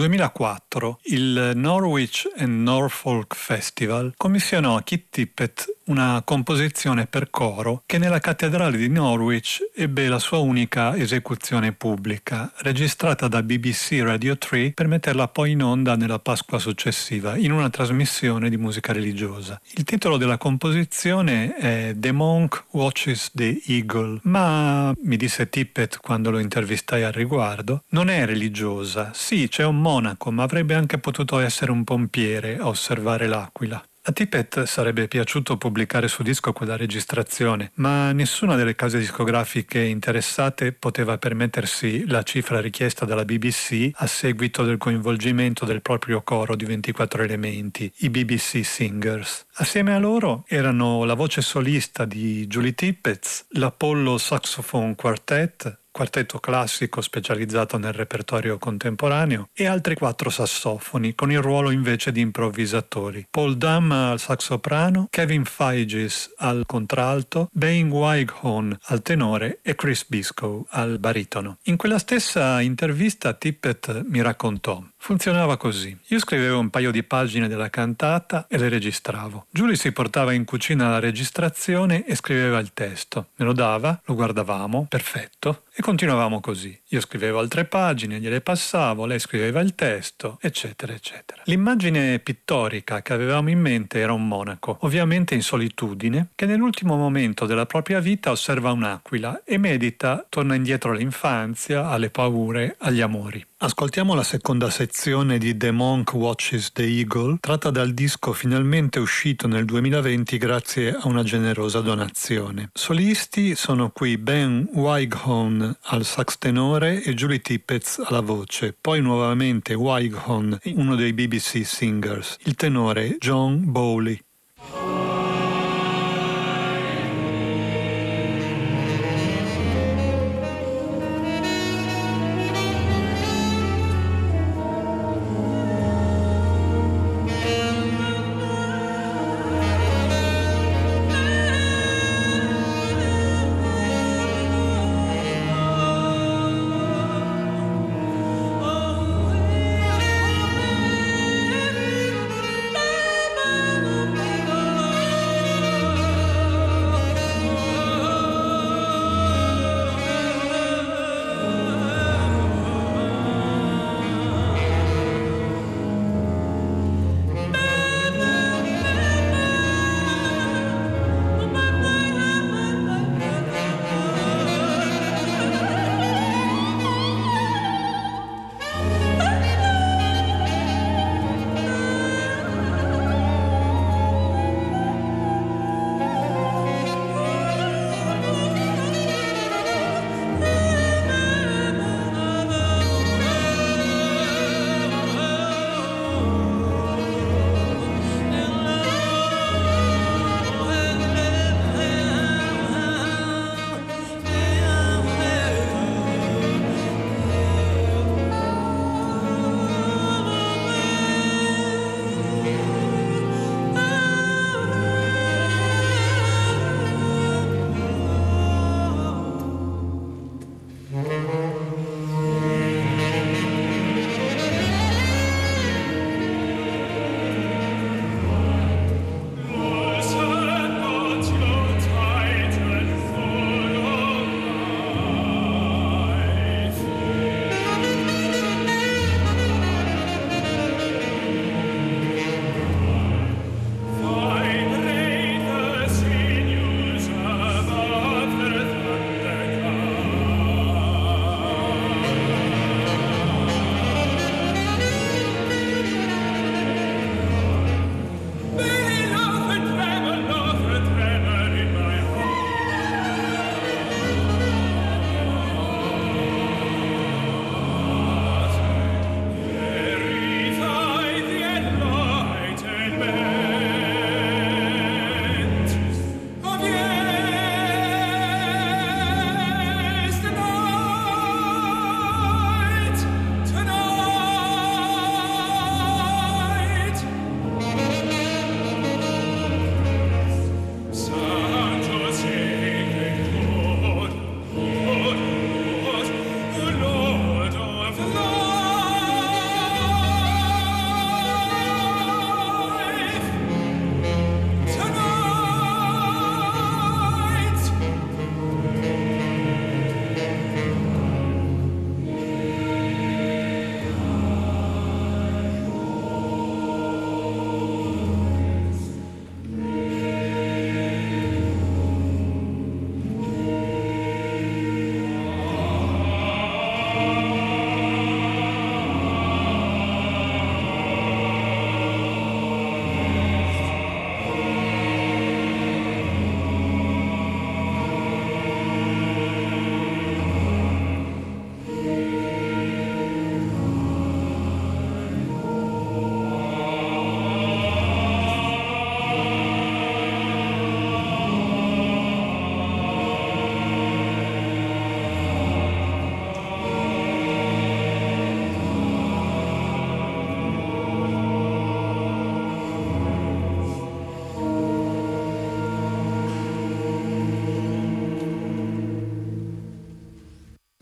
2004 0.00 0.98
il 1.02 1.52
Norwich 1.56 2.26
and 2.38 2.62
Norfolk 2.62 3.34
Festival 3.34 4.14
commissionò 4.16 4.76
a 4.76 4.82
Kit 4.82 5.08
Tippett 5.10 5.79
una 5.90 6.22
composizione 6.24 7.06
per 7.06 7.30
coro 7.30 7.82
che 7.84 7.98
nella 7.98 8.20
cattedrale 8.20 8.76
di 8.76 8.88
Norwich 8.88 9.58
ebbe 9.74 10.06
la 10.06 10.20
sua 10.20 10.38
unica 10.38 10.96
esecuzione 10.96 11.72
pubblica, 11.72 12.52
registrata 12.58 13.26
da 13.26 13.42
BBC 13.42 13.98
Radio 14.02 14.38
3 14.38 14.70
per 14.72 14.86
metterla 14.86 15.26
poi 15.26 15.50
in 15.50 15.64
onda 15.64 15.96
nella 15.96 16.20
Pasqua 16.20 16.60
successiva, 16.60 17.36
in 17.36 17.50
una 17.50 17.70
trasmissione 17.70 18.48
di 18.48 18.56
musica 18.56 18.92
religiosa. 18.92 19.60
Il 19.72 19.82
titolo 19.82 20.16
della 20.16 20.38
composizione 20.38 21.56
è 21.56 21.92
The 21.96 22.12
Monk 22.12 22.66
Watches 22.70 23.32
the 23.34 23.60
Eagle, 23.66 24.20
ma 24.22 24.94
mi 25.02 25.16
disse 25.16 25.48
Tippett 25.48 25.98
quando 25.98 26.30
lo 26.30 26.38
intervistai 26.38 27.02
al 27.02 27.12
riguardo, 27.12 27.82
non 27.88 28.08
è 28.08 28.24
religiosa. 28.24 29.10
Sì, 29.12 29.48
c'è 29.48 29.64
un 29.64 29.80
monaco, 29.80 30.30
ma 30.30 30.44
avrebbe 30.44 30.74
anche 30.74 30.98
potuto 30.98 31.40
essere 31.40 31.72
un 31.72 31.82
pompiere 31.82 32.58
a 32.58 32.68
osservare 32.68 33.26
l'aquila. 33.26 33.82
A 34.02 34.12
Tippett 34.12 34.62
sarebbe 34.62 35.08
piaciuto 35.08 35.58
pubblicare 35.58 36.08
su 36.08 36.22
disco 36.22 36.54
quella 36.54 36.74
registrazione, 36.74 37.70
ma 37.74 38.12
nessuna 38.12 38.56
delle 38.56 38.74
case 38.74 38.98
discografiche 38.98 39.78
interessate 39.78 40.72
poteva 40.72 41.18
permettersi 41.18 42.06
la 42.06 42.22
cifra 42.22 42.62
richiesta 42.62 43.04
dalla 43.04 43.26
BBC 43.26 43.90
a 43.92 44.06
seguito 44.06 44.64
del 44.64 44.78
coinvolgimento 44.78 45.66
del 45.66 45.82
proprio 45.82 46.22
coro 46.22 46.56
di 46.56 46.64
24 46.64 47.22
elementi, 47.22 47.92
i 47.98 48.08
BBC 48.08 48.64
Singers. 48.64 49.44
Assieme 49.56 49.92
a 49.92 49.98
loro 49.98 50.44
erano 50.48 51.04
la 51.04 51.12
voce 51.14 51.42
solista 51.42 52.06
di 52.06 52.46
Julie 52.46 52.72
Tippett, 52.72 53.48
l'Apollo 53.50 54.16
Saxophone 54.16 54.94
Quartet, 54.94 55.79
quartetto 55.90 56.38
classico 56.38 57.00
specializzato 57.00 57.78
nel 57.78 57.92
repertorio 57.92 58.58
contemporaneo, 58.58 59.48
e 59.52 59.66
altri 59.66 59.94
quattro 59.94 60.30
sassofoni, 60.30 61.14
con 61.14 61.30
il 61.30 61.40
ruolo 61.40 61.70
invece 61.70 62.12
di 62.12 62.20
improvvisatori. 62.20 63.26
Paul 63.30 63.56
Damm 63.56 63.90
al 63.92 64.18
saxoprano, 64.18 65.08
Kevin 65.10 65.44
Feiges 65.44 66.32
al 66.38 66.64
contralto, 66.66 67.48
Bain 67.52 67.90
Wighorn 67.90 68.78
al 68.84 69.02
tenore 69.02 69.60
e 69.62 69.74
Chris 69.74 70.06
Biscoe 70.06 70.64
al 70.70 70.98
baritono. 70.98 71.58
In 71.64 71.76
quella 71.76 71.98
stessa 71.98 72.60
intervista 72.60 73.32
Tippett 73.32 74.04
mi 74.06 74.22
raccontò 74.22 74.82
Funzionava 75.02 75.56
così. 75.56 75.96
Io 76.08 76.18
scrivevo 76.18 76.58
un 76.58 76.68
paio 76.68 76.90
di 76.90 77.02
pagine 77.02 77.48
della 77.48 77.70
cantata 77.70 78.46
e 78.48 78.58
le 78.58 78.68
registravo. 78.68 79.46
Julie 79.50 79.74
si 79.74 79.92
portava 79.92 80.32
in 80.34 80.44
cucina 80.44 80.90
la 80.90 80.98
registrazione 80.98 82.04
e 82.04 82.14
scriveva 82.14 82.58
il 82.58 82.74
testo. 82.74 83.28
Me 83.36 83.46
lo 83.46 83.54
dava, 83.54 83.98
lo 84.04 84.14
guardavamo, 84.14 84.86
perfetto, 84.90 85.62
e 85.80 85.82
continuavamo 85.82 86.40
così. 86.40 86.78
Io 86.88 87.00
scrivevo 87.00 87.38
altre 87.38 87.64
pagine, 87.64 88.20
gliele 88.20 88.42
passavo, 88.42 89.06
lei 89.06 89.18
scriveva 89.18 89.60
il 89.60 89.74
testo, 89.74 90.38
eccetera, 90.42 90.92
eccetera. 90.92 91.40
L'immagine 91.46 92.18
pittorica 92.18 93.00
che 93.00 93.14
avevamo 93.14 93.48
in 93.48 93.60
mente 93.60 93.98
era 93.98 94.12
un 94.12 94.28
monaco, 94.28 94.76
ovviamente 94.82 95.34
in 95.34 95.42
solitudine, 95.42 96.28
che 96.34 96.44
nell'ultimo 96.44 96.96
momento 96.96 97.46
della 97.46 97.64
propria 97.64 97.98
vita 97.98 98.30
osserva 98.30 98.70
un'aquila 98.72 99.42
e 99.42 99.56
medita, 99.56 100.24
torna 100.28 100.54
indietro 100.54 100.92
all'infanzia, 100.92 101.88
alle 101.88 102.10
paure, 102.10 102.76
agli 102.78 103.00
amori. 103.00 103.44
Ascoltiamo 103.62 104.14
la 104.14 104.22
seconda 104.22 104.70
sezione 104.70 105.36
di 105.36 105.54
The 105.54 105.70
Monk 105.70 106.14
Watches 106.14 106.72
the 106.72 106.82
Eagle, 106.82 107.36
tratta 107.40 107.68
dal 107.68 107.92
disco 107.92 108.32
finalmente 108.32 108.98
uscito 108.98 109.46
nel 109.46 109.66
2020 109.66 110.38
grazie 110.38 110.94
a 110.94 111.06
una 111.06 111.22
generosa 111.22 111.80
donazione. 111.80 112.70
Solisti 112.72 113.54
sono 113.54 113.90
qui 113.90 114.16
Ben 114.16 114.66
Wighorn 114.72 115.76
al 115.78 116.06
sax 116.06 116.38
tenore 116.38 117.02
e 117.02 117.12
Julie 117.12 117.40
Tippett 117.40 118.00
alla 118.06 118.22
voce, 118.22 118.74
poi 118.80 119.02
nuovamente 119.02 119.74
Wighorn, 119.74 120.58
uno 120.76 120.94
dei 120.94 121.12
BBC 121.12 121.62
Singers, 121.62 122.38
il 122.44 122.54
tenore 122.54 123.18
John 123.18 123.70
Bowley. 123.70 124.18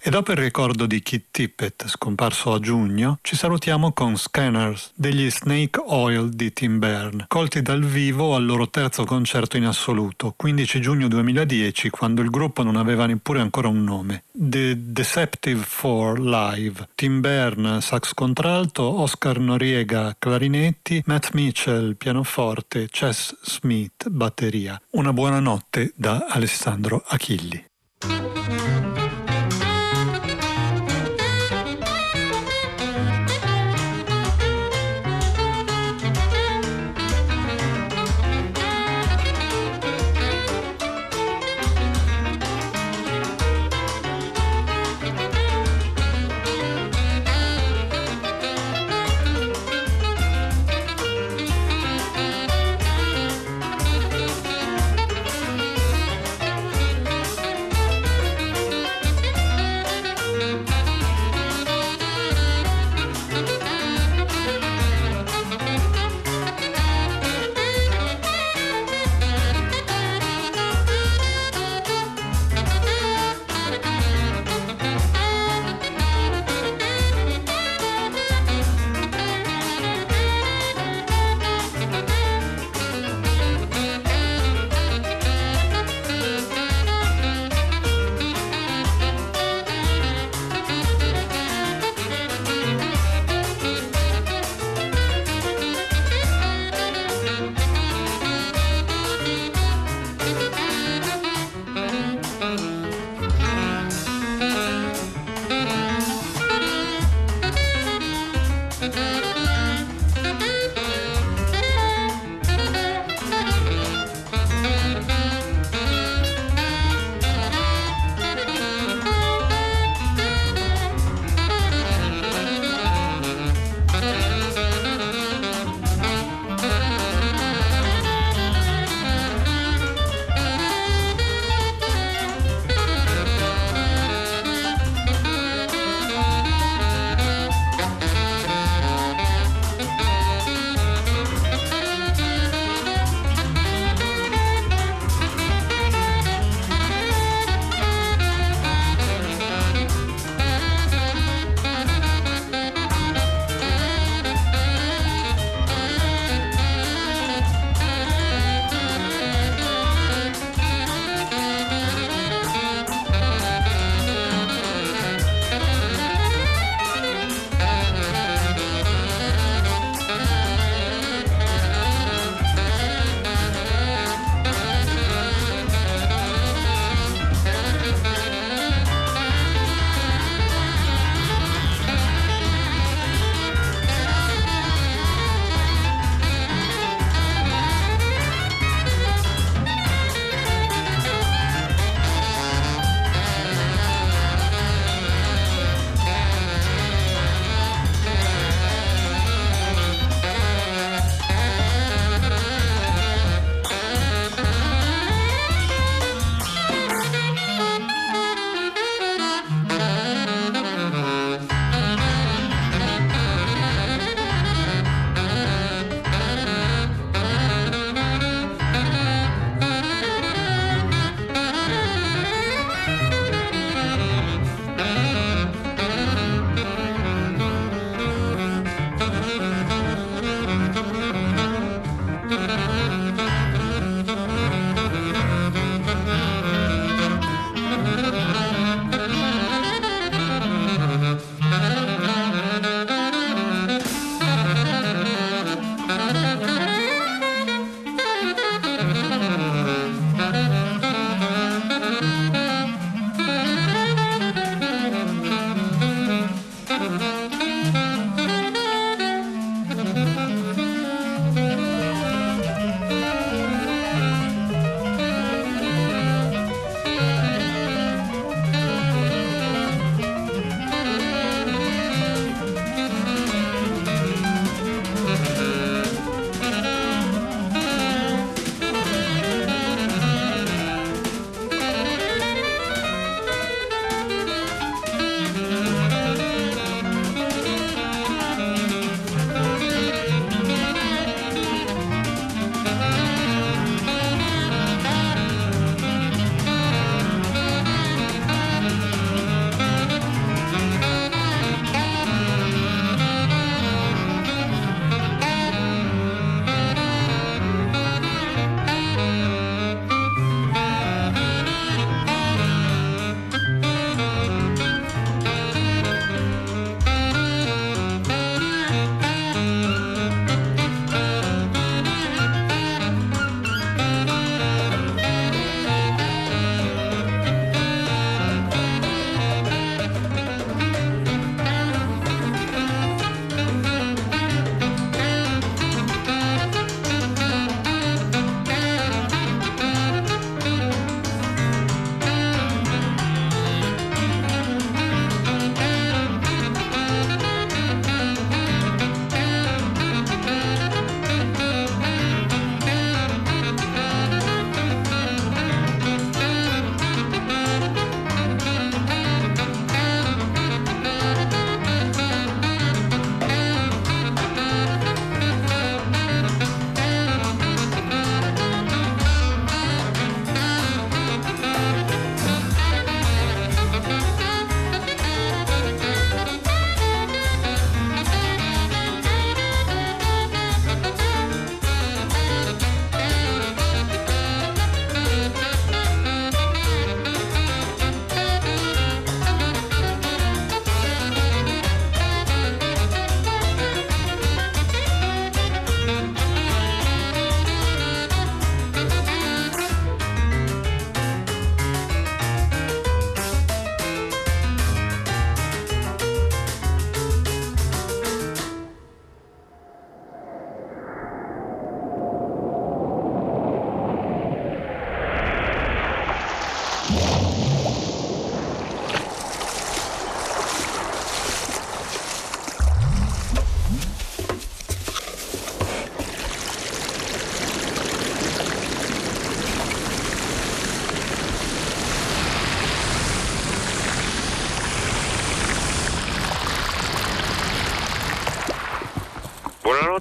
E 0.09 0.11
dopo 0.11 0.33
il 0.33 0.39
ricordo 0.39 0.87
di 0.87 1.03
Kit 1.03 1.27
Tippett, 1.31 1.87
scomparso 1.87 2.55
a 2.55 2.61
giugno, 2.61 3.19
ci 3.21 3.37
salutiamo 3.37 3.93
con 3.93 4.17
Scanners 4.17 4.93
degli 4.95 5.31
Snake 5.31 5.83
Oil 5.85 6.31
di 6.31 6.51
Tim 6.55 6.79
Byrne, 6.79 7.27
colti 7.29 7.61
dal 7.61 7.85
vivo 7.85 8.35
al 8.35 8.47
loro 8.47 8.71
terzo 8.71 9.05
concerto 9.05 9.59
in 9.59 9.67
assoluto, 9.67 10.33
15 10.35 10.81
giugno 10.81 11.09
2010, 11.09 11.91
quando 11.91 12.23
il 12.23 12.31
gruppo 12.31 12.63
non 12.63 12.77
aveva 12.77 13.05
neppure 13.05 13.41
ancora 13.41 13.69
un 13.69 13.85
nome. 13.85 14.25
The 14.33 14.77
Deceptive 14.79 15.63
Four 15.63 16.21
Live. 16.21 16.89
Tim 16.95 17.21
Byrne, 17.21 17.83
sax 17.83 18.15
contralto, 18.15 18.85
Oscar 18.85 19.39
Noriega, 19.39 20.17
clarinetti, 20.19 21.03
Matt 21.05 21.33
Mitchell, 21.33 21.97
pianoforte, 21.97 22.89
Chess 22.91 23.37
Smith, 23.43 24.09
batteria. 24.09 24.81
Una 24.93 25.13
buona 25.13 25.39
notte 25.39 25.93
da 25.95 26.25
Alessandro 26.31 27.05
Achilli. 27.09 27.63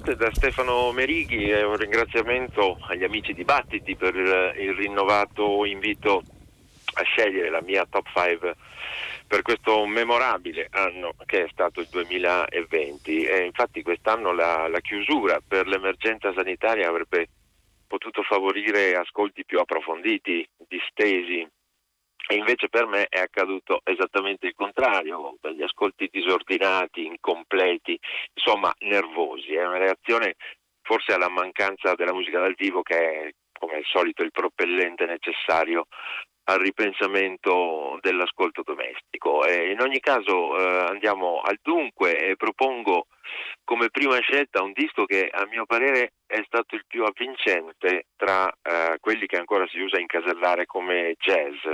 Buonanotte 0.08 0.16
da 0.16 0.30
Stefano 0.32 0.90
Merighi 0.92 1.50
e 1.50 1.62
un 1.64 1.76
ringraziamento 1.76 2.78
agli 2.88 3.04
amici 3.04 3.34
di 3.34 3.44
Battiti 3.44 3.94
per 3.94 4.14
il 4.14 4.72
rinnovato 4.72 5.66
invito 5.66 6.22
a 6.94 7.02
scegliere 7.02 7.50
la 7.50 7.60
mia 7.60 7.86
top 7.88 8.06
5 8.14 8.56
per 9.26 9.42
questo 9.42 9.84
memorabile 9.84 10.68
anno 10.70 11.12
che 11.26 11.44
è 11.44 11.48
stato 11.50 11.80
il 11.80 11.88
2020 11.90 13.24
e 13.24 13.44
infatti 13.44 13.82
quest'anno 13.82 14.32
la, 14.32 14.66
la 14.68 14.80
chiusura 14.80 15.40
per 15.46 15.66
l'emergenza 15.66 16.32
sanitaria 16.32 16.88
avrebbe 16.88 17.28
potuto 17.86 18.22
favorire 18.22 18.94
ascolti 18.94 19.44
più 19.44 19.58
approfonditi, 19.58 20.48
distesi, 20.66 21.46
e 22.30 22.34
invece 22.34 22.68
per 22.68 22.86
me 22.86 23.06
è 23.08 23.20
accaduto 23.20 23.80
esattamente 23.84 24.46
il 24.46 24.54
contrario, 24.54 25.36
degli 25.40 25.62
ascolti 25.62 26.08
disordinati, 26.12 27.06
incompleti, 27.06 27.98
insomma 28.34 28.70
nervosi. 28.80 29.54
È 29.54 29.66
una 29.66 29.78
reazione 29.78 30.34
forse 30.82 31.14
alla 31.14 31.30
mancanza 31.30 31.94
della 31.94 32.12
musica 32.12 32.38
dal 32.38 32.54
vivo 32.54 32.82
che 32.82 32.96
è 32.96 33.30
come 33.58 33.76
al 33.76 33.84
solito 33.84 34.22
il 34.22 34.30
propellente 34.30 35.06
necessario 35.06 35.86
al 36.44 36.58
ripensamento 36.58 37.98
dell'ascolto 38.00 38.62
domestico. 38.62 39.44
E 39.44 39.70
in 39.70 39.80
ogni 39.80 40.00
caso 40.00 40.56
eh, 40.58 40.86
andiamo 40.88 41.40
al 41.40 41.58
dunque 41.62 42.18
e 42.18 42.36
propongo 42.36 43.06
come 43.64 43.90
prima 43.90 44.18
scelta 44.20 44.62
un 44.62 44.72
disco 44.72 45.04
che 45.04 45.28
a 45.30 45.46
mio 45.46 45.66
parere 45.66 46.12
è 46.26 46.42
stato 46.46 46.74
il 46.74 46.84
più 46.86 47.04
avvincente 47.04 48.06
tra 48.16 48.48
eh, 48.48 48.96
quelli 49.00 49.26
che 49.26 49.36
ancora 49.36 49.66
si 49.68 49.78
usa 49.78 50.00
incasellare 50.00 50.64
come 50.64 51.14
jazz. 51.18 51.66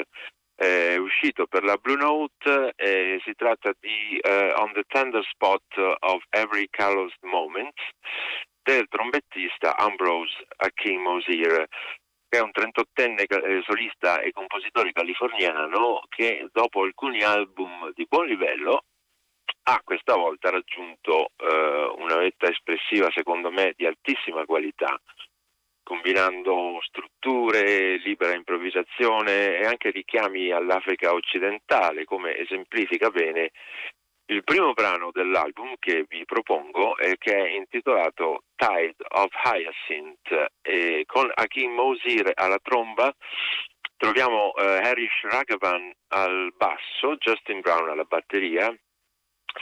È 0.57 0.97
uscito 0.97 1.47
per 1.47 1.65
la 1.65 1.77
Blue 1.77 1.97
Note 1.97 2.73
e 2.77 3.21
si 3.25 3.35
tratta 3.35 3.73
di 3.81 4.21
uh, 4.23 4.61
On 4.61 4.73
the 4.73 4.85
Tender 4.87 5.25
Spot 5.25 5.63
of 5.99 6.23
Every 6.31 6.69
Callous 6.71 7.13
Moment 7.23 7.75
del 8.63 8.87
trombettista 8.89 9.77
Ambrose 9.77 10.47
Akim 10.57 11.03
Mosier 11.03 11.67
che 12.29 12.39
è 12.39 12.43
un 12.43 12.51
38enne 12.53 13.25
eh, 13.27 13.63
solista 13.67 14.21
e 14.21 14.33
compositore 14.33 14.93
californiano 14.93 16.03
che 16.09 16.49
dopo 16.53 16.83
alcuni 16.83 17.23
album 17.23 17.93
di 17.95 18.07
buon 18.09 18.27
livello 18.27 18.85
ha 19.65 19.81
questa 19.85 20.17
volta 20.17 20.51
raggiunto 20.51 21.31
eh, 21.37 21.95
una 21.99 22.17
vetta 22.17 22.49
espressiva 22.49 23.11
secondo 23.13 23.51
me 23.51 23.73
di 23.77 23.87
altissima 23.87 24.45
qualità 24.45 25.01
combinando 25.85 26.80
strutture, 26.82 27.99
libera 27.99 28.35
improvvisazione 28.35 29.59
e 29.59 29.64
anche 29.64 29.91
richiami 29.91 30.51
all'Africa 30.51 31.12
occidentale, 31.12 32.05
come 32.05 32.37
esemplifica 32.37 33.11
bene 33.11 33.53
il 34.26 34.43
primo 34.43 34.72
brano 34.72 35.11
dell'album 35.12 35.74
che 35.78 36.07
vi 36.09 36.24
propongo 36.24 36.97
è 36.97 37.16
che 37.18 37.35
è 37.37 37.51
intitolato 37.51 38.45
Tide 38.57 38.97
of 39.09 39.30
Hyacinth. 39.45 40.47
E 40.62 41.05
con 41.07 41.30
Akim 41.35 41.72
Mosir 41.72 42.32
alla 42.35 42.59
tromba 42.62 43.14
troviamo 43.97 44.55
eh, 44.55 44.78
Harish 44.78 45.22
Raghavan 45.24 45.93
al 46.09 46.53
basso, 46.57 47.16
Justin 47.16 47.61
Brown 47.61 47.91
alla 47.91 48.05
batteria, 48.05 48.74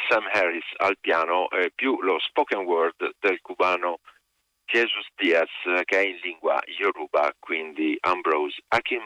Sam 0.09 0.27
Harris 0.33 0.65
al 0.77 0.97
piano 1.01 1.51
e 1.51 1.71
più 1.75 2.01
lo 2.01 2.19
spoken 2.21 2.61
word 2.61 3.17
del 3.19 3.41
cubano 3.41 3.99
Jesus 4.73 5.07
Diaz 5.17 5.51
che 5.85 5.99
è 5.99 6.07
in 6.07 6.19
lingua 6.23 6.59
Yoruba, 6.79 7.31
quindi 7.39 7.95
Ambrose 8.01 8.59
Akim 8.69 9.05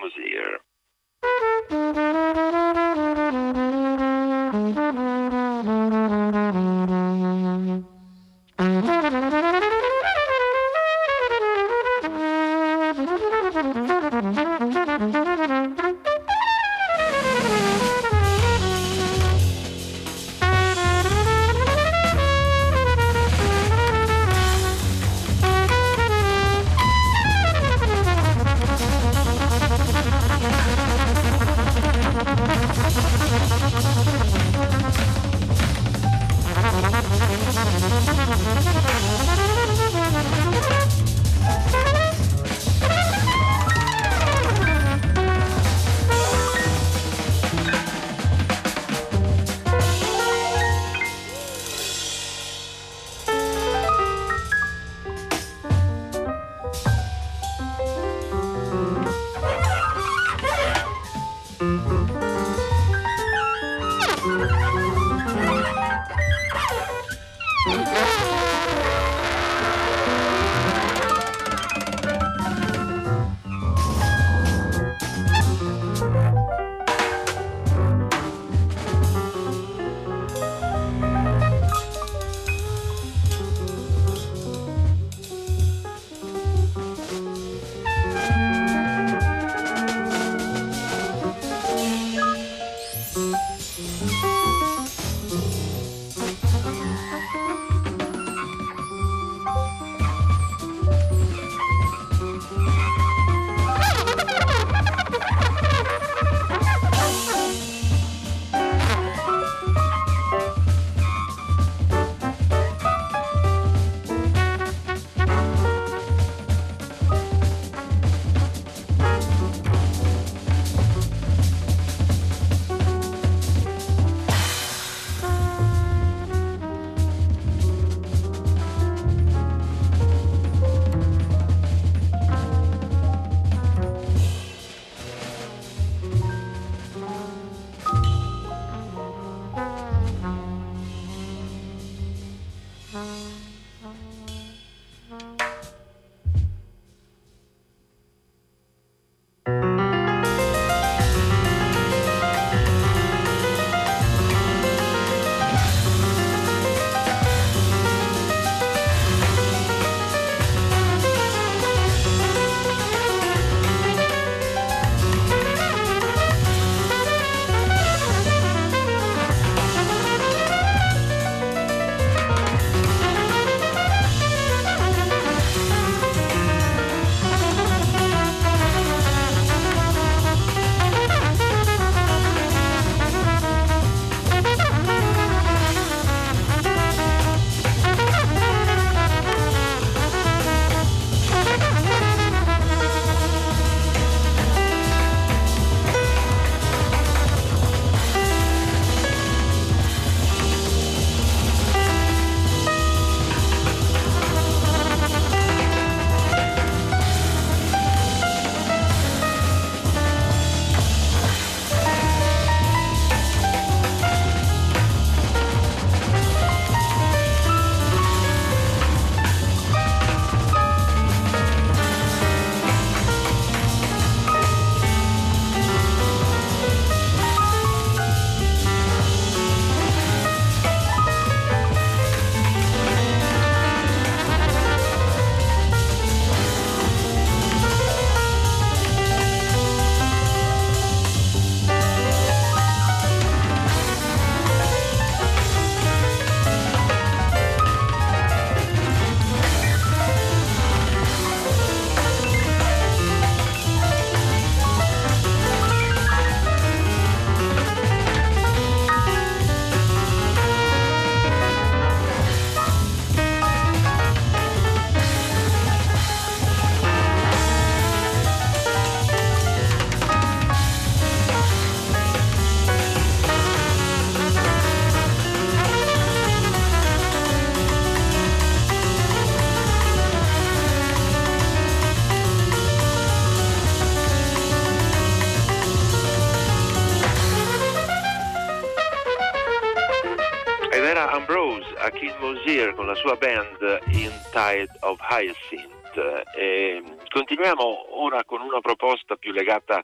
Tide 294.36 294.68
of 294.80 295.00
Hyacinth. 295.00 295.96
E 296.36 296.82
continuiamo 297.08 298.02
ora 298.02 298.22
con 298.24 298.42
una 298.42 298.60
proposta 298.60 299.16
più 299.16 299.32
legata 299.32 299.82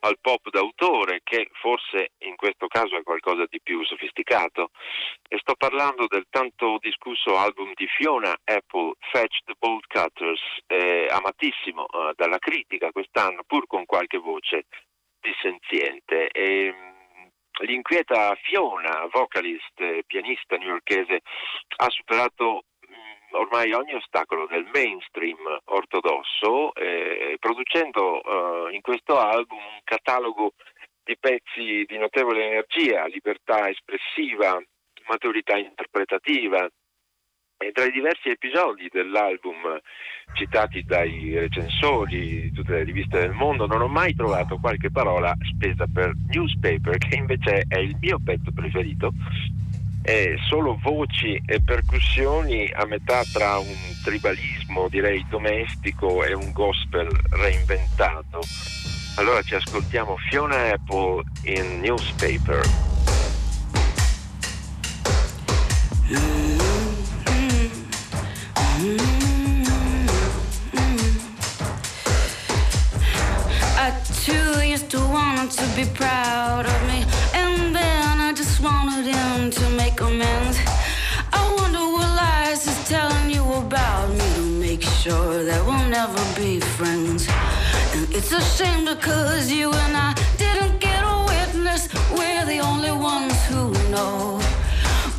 al 0.00 0.18
pop 0.20 0.50
d'autore 0.50 1.22
che 1.24 1.50
forse 1.54 2.12
in 2.18 2.36
questo 2.36 2.68
caso 2.68 2.96
è 2.96 3.02
qualcosa 3.02 3.46
di 3.50 3.60
più 3.60 3.84
sofisticato. 3.84 4.70
E 5.28 5.38
sto 5.38 5.54
parlando 5.56 6.06
del 6.06 6.26
tanto 6.30 6.78
discusso 6.80 7.36
album 7.36 7.72
di 7.74 7.88
Fiona 7.88 8.32
Apple 8.44 8.92
Fetch 9.10 9.40
the 9.44 9.54
Bolt 9.58 9.86
Cutters. 9.88 10.42
Eh, 10.68 11.08
amatissimo 11.10 11.88
eh, 11.88 12.12
dalla 12.14 12.38
critica 12.38 12.92
quest'anno 12.92 13.42
pur 13.48 13.66
con 13.66 13.84
qualche 13.84 14.18
voce 14.18 14.66
dissenziente. 15.20 16.28
E, 16.28 16.72
l'inquieta 17.66 18.36
Fiona 18.42 19.08
vocalist 19.10 19.80
e 19.80 20.04
pianista 20.06 20.56
newyorkese 20.56 21.22
ha 21.78 21.90
superato 21.90 22.62
ormai 23.32 23.72
ogni 23.72 23.94
ostacolo 23.94 24.46
del 24.46 24.68
mainstream 24.72 25.38
ortodosso, 25.64 26.74
eh, 26.74 27.36
producendo 27.38 28.22
eh, 28.22 28.74
in 28.74 28.80
questo 28.80 29.18
album 29.18 29.58
un 29.58 29.80
catalogo 29.84 30.52
di 31.04 31.16
pezzi 31.18 31.84
di 31.86 31.98
notevole 31.98 32.44
energia, 32.44 33.06
libertà 33.06 33.68
espressiva, 33.68 34.60
maturità 35.08 35.56
interpretativa. 35.56 36.68
E 37.60 37.72
tra 37.72 37.84
i 37.86 37.90
diversi 37.90 38.28
episodi 38.28 38.88
dell'album 38.88 39.80
citati 40.34 40.84
dai 40.84 41.36
recensori 41.36 42.42
di 42.42 42.52
tutte 42.52 42.72
le 42.72 42.84
riviste 42.84 43.18
del 43.18 43.32
mondo 43.32 43.66
non 43.66 43.80
ho 43.80 43.88
mai 43.88 44.14
trovato 44.14 44.58
qualche 44.58 44.92
parola 44.92 45.34
spesa 45.54 45.86
per 45.92 46.12
newspaper, 46.28 46.98
che 47.02 47.16
invece 47.16 47.64
è 47.66 47.78
il 47.78 47.96
mio 48.00 48.18
pezzo 48.22 48.52
preferito 48.52 49.12
è 50.02 50.34
solo 50.48 50.78
voci 50.82 51.40
e 51.44 51.60
percussioni 51.60 52.70
a 52.74 52.86
metà 52.86 53.22
tra 53.32 53.58
un 53.58 53.76
tribalismo 54.02 54.88
direi 54.88 55.24
domestico 55.28 56.24
e 56.24 56.34
un 56.34 56.50
gospel 56.52 57.08
reinventato. 57.30 58.40
Allora 59.16 59.42
ci 59.42 59.54
ascoltiamo 59.54 60.16
Fiona 60.30 60.72
Apple 60.72 61.22
in 61.42 61.80
Newspaper. 61.80 62.60
I 73.76 73.92
too 74.24 74.60
used 74.62 74.88
to 74.90 75.00
want 75.00 75.50
to 75.52 75.66
be 75.74 75.84
proud 75.86 76.66
of 76.66 76.87
it's 88.30 88.60
a 88.60 88.64
shame 88.64 88.84
because 88.84 89.50
you 89.50 89.72
and 89.72 89.96
I 89.96 90.12
didn't 90.36 90.80
get 90.80 91.02
a 91.02 91.24
witness. 91.26 91.88
We're 92.12 92.44
the 92.44 92.58
only 92.58 92.90
ones 92.90 93.34
who 93.46 93.72
know. 93.90 94.40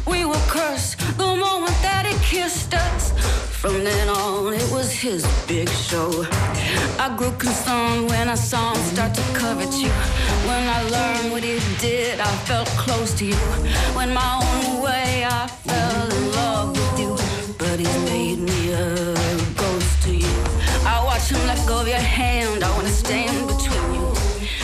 We 0.05 0.25
were 0.25 0.43
cursed 0.47 0.99
the 1.17 1.35
moment 1.35 1.75
that 1.81 2.05
he 2.05 2.13
kissed 2.23 2.73
us. 2.75 3.11
From 3.61 3.83
then 3.83 4.09
on, 4.09 4.53
it 4.53 4.71
was 4.71 4.91
his 4.91 5.25
big 5.47 5.69
show. 5.69 6.23
I 6.99 7.15
grew 7.17 7.31
concerned 7.31 8.09
when 8.09 8.29
I 8.29 8.35
saw 8.35 8.73
him 8.73 8.83
start 8.93 9.15
to 9.15 9.21
covet 9.33 9.73
you. 9.73 9.89
When 10.49 10.63
I 10.77 10.81
learned 10.83 11.31
what 11.31 11.43
he 11.43 11.59
did, 11.79 12.19
I 12.19 12.31
felt 12.45 12.67
close 12.77 13.13
to 13.15 13.25
you. 13.25 13.41
When 13.97 14.13
my 14.13 14.31
own 14.43 14.83
way, 14.83 15.25
I 15.25 15.47
fell 15.47 16.11
in 16.17 16.31
love 16.33 16.69
with 16.77 16.99
you. 16.99 17.15
But 17.57 17.79
he's 17.79 17.97
made 18.05 18.39
me 18.39 18.71
a. 18.73 19.18
I 21.19 21.21
watch 21.21 21.31
him 21.31 21.47
let 21.47 21.67
go 21.67 21.81
of 21.81 21.87
your 21.87 21.97
hand. 21.97 22.63
I 22.63 22.71
wanna 22.77 22.87
stand 22.87 23.45
between 23.45 23.93
you. 23.93 24.07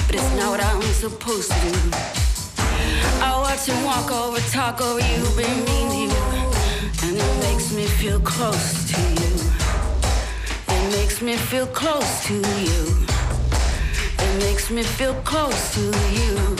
But 0.07 0.15
it's 0.15 0.31
not 0.37 0.51
what 0.51 0.63
I'm 0.63 0.81
supposed 0.93 1.51
to 1.51 1.59
do. 1.59 1.89
I 3.21 3.37
watch 3.43 3.65
him 3.65 3.83
walk 3.83 4.09
over, 4.09 4.39
talk 4.51 4.79
over 4.79 5.01
you, 5.01 5.21
be 5.35 5.43
mean 5.67 5.89
to 5.91 6.15
you. 6.15 6.25
And 7.03 7.17
it 7.17 7.33
makes 7.43 7.73
me 7.73 7.85
feel 7.85 8.21
close 8.21 8.89
to 8.91 9.01
you. 9.19 9.33
It 10.69 10.83
makes 10.97 11.21
me 11.21 11.35
feel 11.35 11.67
close 11.67 12.23
to 12.27 12.35
you. 12.35 13.05
It 14.23 14.39
makes 14.39 14.71
me 14.71 14.83
feel 14.83 15.15
close 15.25 15.73
to 15.73 15.81
you. 15.81 16.55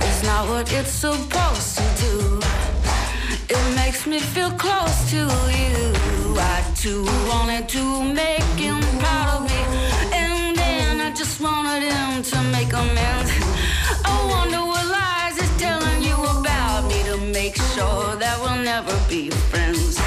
It's 0.00 0.22
not 0.22 0.48
what 0.48 0.72
it's 0.72 0.92
supposed 0.92 1.76
to 1.76 1.84
do. 2.00 2.40
It 3.50 3.76
makes 3.76 4.06
me 4.06 4.18
feel 4.18 4.50
close 4.50 5.10
to 5.10 5.16
you. 5.16 6.36
I 6.36 6.62
too 6.74 7.04
wanted 7.28 7.68
to 7.70 8.04
make 8.04 8.42
him 8.56 8.80
proud 9.00 9.28
of 9.36 9.42
me. 9.50 9.60
And 10.12 10.56
then 10.56 11.00
I 11.00 11.10
just 11.14 11.40
wanted 11.40 11.82
him 11.82 12.22
to 12.22 12.42
make 12.52 12.72
amends. 12.72 13.30
I 14.04 14.16
wonder 14.34 14.60
what 14.70 14.84
lies 14.86 15.40
he's 15.40 15.56
telling 15.56 16.02
you 16.02 16.16
about 16.36 16.88
me 16.88 17.02
to 17.04 17.16
make 17.32 17.56
sure 17.74 18.16
that 18.16 18.36
we'll 18.42 18.62
never 18.62 18.94
be 19.08 19.30
friends. 19.50 19.98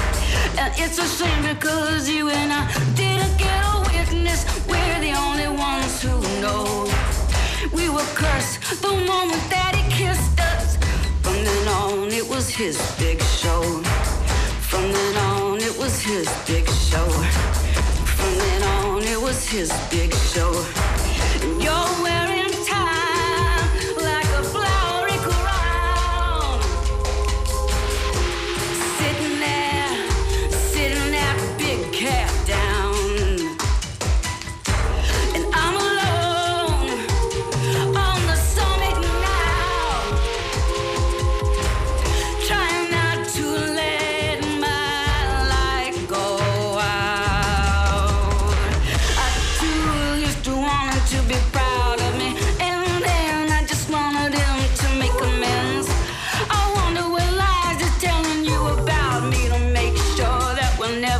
And 0.58 0.72
it's 0.76 0.98
a 0.98 1.06
shame 1.06 1.42
because 1.42 2.08
you 2.08 2.28
and 2.28 2.52
I 2.52 2.62
didn't 2.94 3.36
get 3.38 3.60
a 3.74 3.80
witness. 3.92 4.40
We're 4.68 5.00
the 5.00 5.14
only 5.26 5.48
ones 5.48 6.00
who 6.00 6.14
know. 6.40 6.88
We 7.72 7.88
were 7.88 8.08
cursed 8.14 8.60
the 8.82 8.92
moment 8.92 9.44
that 9.50 9.74
he 9.74 9.82
kissed 9.90 10.38
us. 10.40 10.78
Then 11.44 11.68
on, 11.68 12.12
it 12.12 12.28
was 12.28 12.48
his 12.48 12.78
big 13.00 13.20
show. 13.20 13.62
From 14.60 14.92
then 14.92 15.16
on, 15.16 15.58
it 15.58 15.76
was 15.76 16.00
his 16.00 16.28
big 16.46 16.68
show. 16.68 17.08
From 18.16 18.38
then 18.38 18.62
on, 18.62 19.02
it 19.02 19.20
was 19.20 19.44
his 19.48 19.72
big 19.90 20.14
show. 20.14 20.52
And 21.42 21.60
you're 21.60 22.02
wearing 22.02 22.41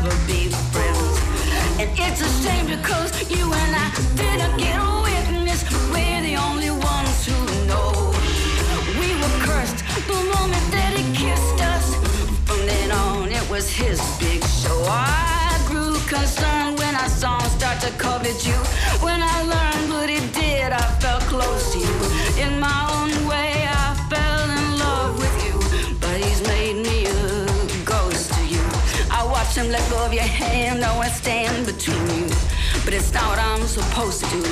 never 0.02 0.26
be 0.26 0.48
friends. 0.72 1.20
And 1.78 1.90
it's 1.98 2.20
a 2.20 2.30
shame 2.42 2.66
because 2.66 3.10
you 3.30 3.44
and 3.44 3.76
I 3.76 3.88
didn't 4.16 4.56
get 4.58 4.76
a 4.78 5.02
witness. 5.02 5.62
We're 5.90 6.22
the 6.22 6.36
only 6.36 6.70
ones 6.70 7.26
who 7.26 7.38
know. 7.66 8.10
We 8.98 9.14
were 9.20 9.34
cursed 9.46 9.78
the 10.08 10.20
moment 10.36 10.64
that 10.72 10.92
he 10.96 11.04
kissed 11.14 11.60
us. 11.62 11.94
From 12.46 12.60
then 12.66 12.90
on, 12.90 13.30
it 13.30 13.48
was 13.50 13.70
his 13.70 14.00
big 14.18 14.42
show. 14.44 14.78
I 14.88 15.60
grew 15.66 15.94
concerned 16.06 16.78
when 16.78 16.94
I 16.94 17.06
saw 17.06 17.40
him 17.40 17.50
start 17.50 17.80
to 17.82 17.90
covet 17.92 18.46
you. 18.46 18.58
When 19.06 19.20
I 19.22 19.42
learned 19.42 19.92
what 19.92 20.08
he 20.10 20.20
did, 20.32 20.72
I 20.72 20.82
felt 21.00 21.22
close 21.22 21.72
to 21.72 21.78
you. 21.78 21.91
Let 29.72 29.90
go 29.90 30.04
of 30.04 30.12
your 30.12 30.22
hand. 30.22 30.84
I 30.84 30.94
want 30.94 31.08
to 31.08 31.14
stand 31.14 31.64
between 31.64 32.06
you. 32.18 32.28
But 32.84 32.92
it's 32.92 33.10
not 33.10 33.24
what 33.30 33.38
I'm 33.38 33.66
supposed 33.66 34.22
to 34.22 34.30
do. 34.30 34.44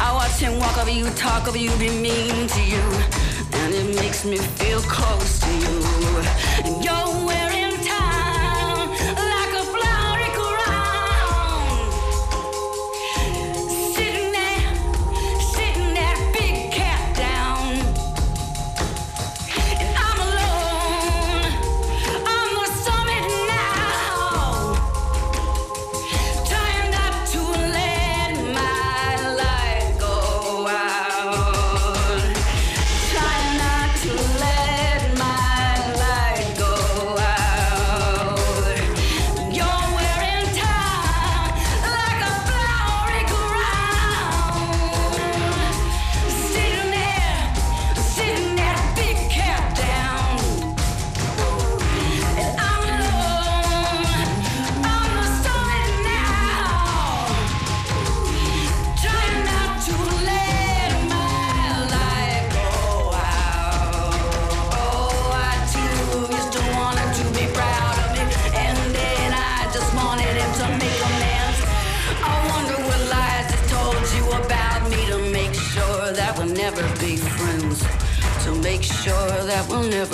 I 0.00 0.10
watch 0.14 0.38
him 0.40 0.58
walk 0.58 0.78
over 0.78 0.90
you, 0.90 1.04
talk 1.10 1.46
over 1.46 1.58
you, 1.58 1.70
be 1.76 1.90
mean 1.90 2.46
to 2.46 2.62
you. 2.64 2.84
And 3.60 3.74
it 3.74 3.94
makes 3.96 4.24
me 4.24 4.38
feel 4.38 4.80
close 4.80 5.38
to 5.40 5.50
you. 5.62 5.76
And 6.64 6.82
you're 6.82 7.26
wearing 7.26 7.53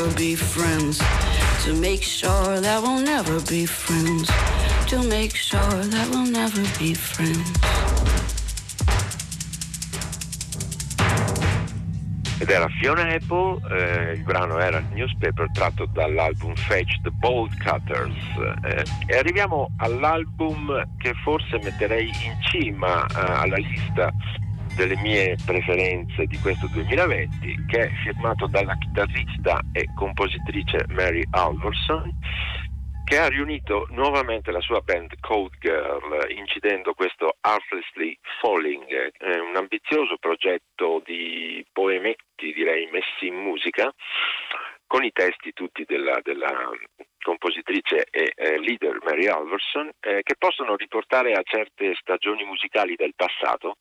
never 0.01 0.16
be 0.16 0.35
friends. 0.35 0.98
To 1.64 1.74
make 1.74 2.02
sure 2.02 2.60
that 2.60 2.82
we'll 2.82 3.02
never 3.02 3.39
be 3.40 3.66
friends. 3.66 4.31
To 4.89 5.02
make 5.02 5.35
sure 5.35 5.60
that 5.60 6.09
we'll 6.10 6.31
never 6.31 6.62
be 6.78 6.94
friends. 6.94 7.51
ed 12.39 12.48
era 12.48 12.68
Fiona 12.81 13.02
Apple, 13.02 13.60
eh, 13.70 14.12
il 14.14 14.22
brano 14.22 14.59
era 14.59 14.82
Newspaper 14.94 15.51
tratto 15.52 15.85
dall'album 15.93 16.55
Fetch 16.55 17.02
the 17.02 17.10
Bolt 17.10 17.55
Cutters 17.62 18.16
eh, 18.64 18.82
e 19.06 19.18
arriviamo 19.18 19.70
all'album 19.77 20.82
che 20.97 21.12
forse 21.22 21.60
metterei 21.62 22.06
in 22.06 22.40
cima 22.40 23.05
eh, 23.05 23.32
alla 23.43 23.56
lista 23.56 24.10
delle 24.81 24.97
mie 24.97 25.36
preferenze 25.44 26.24
di 26.24 26.39
questo 26.39 26.66
2020 26.73 27.66
che 27.66 27.81
è 27.81 27.90
firmato 28.02 28.47
dalla 28.47 28.74
chitarrista 28.78 29.61
e 29.73 29.85
compositrice 29.94 30.86
Mary 30.89 31.23
Alverson 31.32 32.11
che 33.05 33.19
ha 33.19 33.28
riunito 33.28 33.89
nuovamente 33.90 34.51
la 34.51 34.61
sua 34.61 34.81
band 34.81 35.20
Code 35.20 35.55
Girl, 35.59 36.31
incidendo 36.31 36.94
questo 36.94 37.36
Artlessly 37.40 38.16
Falling, 38.40 39.12
un 39.20 39.57
ambizioso 39.57 40.16
progetto 40.16 41.02
di 41.05 41.62
poemetti, 41.73 42.52
direi, 42.55 42.89
messi 42.90 43.27
in 43.27 43.35
musica, 43.35 43.93
con 44.86 45.05
i 45.05 45.11
testi 45.12 45.52
tutti 45.52 45.85
della, 45.86 46.20
della 46.23 46.70
compositrice 47.23 48.07
e 48.11 48.32
eh, 48.35 48.59
leader 48.59 48.98
Mary 49.02 49.27
Alverson, 49.27 49.90
eh, 50.01 50.20
che 50.23 50.36
possono 50.39 50.77
riportare 50.77 51.32
a 51.32 51.43
certe 51.43 51.94
stagioni 52.01 52.44
musicali 52.44 52.94
del 52.94 53.12
passato, 53.15 53.77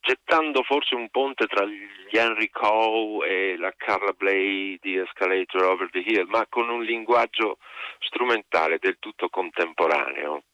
gettando 0.00 0.62
forse 0.62 0.94
un 0.94 1.08
ponte 1.10 1.46
tra 1.46 1.64
gli 1.64 2.16
Henry 2.16 2.48
Coe 2.50 3.26
e 3.26 3.56
la 3.56 3.72
Carla 3.76 4.12
Bley 4.12 4.78
di 4.80 4.96
Escalator 4.96 5.62
Over 5.64 5.90
the 5.90 5.98
Hill, 5.98 6.26
ma 6.28 6.46
con 6.48 6.68
un 6.68 6.82
linguaggio 6.82 7.58
strumentale 8.00 8.78
del 8.78 8.96
tutto 8.98 9.28
contemporaneo. 9.28 10.44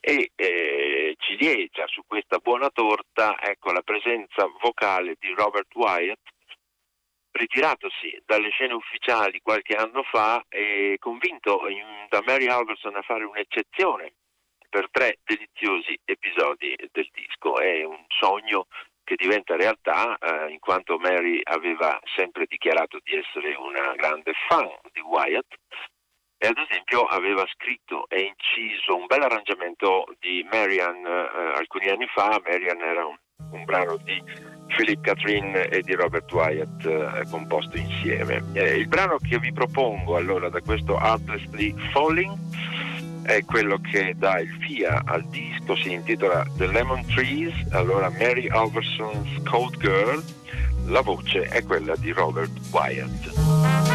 E 0.00 0.30
eh, 0.34 1.16
ciliegia 1.18 1.86
su 1.86 2.02
questa 2.06 2.38
buona 2.38 2.70
torta 2.70 3.36
ecco, 3.40 3.72
la 3.72 3.82
presenza 3.82 4.46
vocale 4.60 5.16
di 5.18 5.32
Robert 5.34 5.74
Wyatt, 5.74 6.20
ritiratosi 7.32 8.22
dalle 8.24 8.50
scene 8.50 8.74
ufficiali 8.74 9.40
qualche 9.40 9.74
anno 9.74 10.04
fa 10.04 10.44
e 10.48 10.96
convinto 11.00 11.66
in, 11.68 12.06
da 12.08 12.22
Mary 12.24 12.46
Alverson 12.46 12.94
a 12.94 13.02
fare 13.02 13.24
un'eccezione 13.24 14.12
per 14.68 14.88
tre 14.90 15.18
deliziosi 15.24 15.98
episodi 16.04 16.74
del 16.92 17.08
disco. 17.12 17.58
È 17.58 17.84
un 17.84 18.04
sogno 18.08 18.66
che 19.04 19.14
diventa 19.16 19.56
realtà 19.56 20.16
eh, 20.18 20.50
in 20.50 20.58
quanto 20.58 20.98
Mary 20.98 21.40
aveva 21.44 21.98
sempre 22.16 22.46
dichiarato 22.48 22.98
di 23.02 23.16
essere 23.16 23.54
una 23.54 23.94
grande 23.94 24.32
fan 24.48 24.68
di 24.92 25.00
Wyatt 25.00 25.54
e 26.38 26.46
ad 26.48 26.58
esempio 26.58 27.04
aveva 27.04 27.44
scritto 27.54 28.08
e 28.08 28.20
inciso 28.20 28.96
un 28.96 29.06
bel 29.06 29.22
arrangiamento 29.22 30.04
di 30.18 30.46
Marian 30.50 31.04
eh, 31.04 31.52
alcuni 31.54 31.88
anni 31.88 32.06
fa, 32.06 32.40
Marian 32.44 32.80
era 32.80 33.06
un, 33.06 33.16
un, 33.52 33.64
brano 33.64 33.96
di 33.98 34.22
Philip 34.76 35.00
Catherine 35.00 35.68
e 35.68 35.80
di 35.80 35.94
Robert 35.94 36.30
Wyatt 36.32 36.84
eh, 36.84 37.22
composto 37.30 37.76
insieme. 37.76 38.42
Il 38.54 38.88
brano 38.88 39.16
che 39.18 39.38
vi 39.38 39.52
propongo 39.52 40.16
allora 40.16 40.48
da 40.48 40.60
questo 40.60 40.96
Artlessly 40.96 41.72
Falling 41.92 42.36
è 43.24 43.44
quello 43.44 43.78
che 43.78 44.14
dà 44.16 44.38
il 44.38 44.56
via 44.58 45.02
al 45.04 45.24
disco, 45.24 45.74
si 45.76 45.92
intitola 45.92 46.46
The 46.56 46.66
Lemon 46.66 47.04
Trees, 47.06 47.54
allora 47.70 48.10
Mary 48.10 48.48
Alverson's 48.48 49.42
Cold 49.48 49.78
Girl, 49.78 50.22
la 50.86 51.00
voce 51.00 51.42
è 51.42 51.62
quella 51.64 51.96
di 51.96 52.12
Robert 52.12 52.52
Wyatt. 52.70 53.93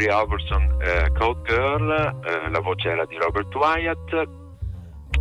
Eh, 0.00 0.06
Barry 0.06 0.06
Albertson, 0.08 0.76
eh, 0.80 1.10
Code 1.18 1.42
Girl, 1.42 1.90
eh, 1.90 2.50
la 2.50 2.60
voce 2.60 2.88
era 2.88 3.04
di 3.04 3.16
Robert 3.16 3.54
Wyatt 3.54 4.12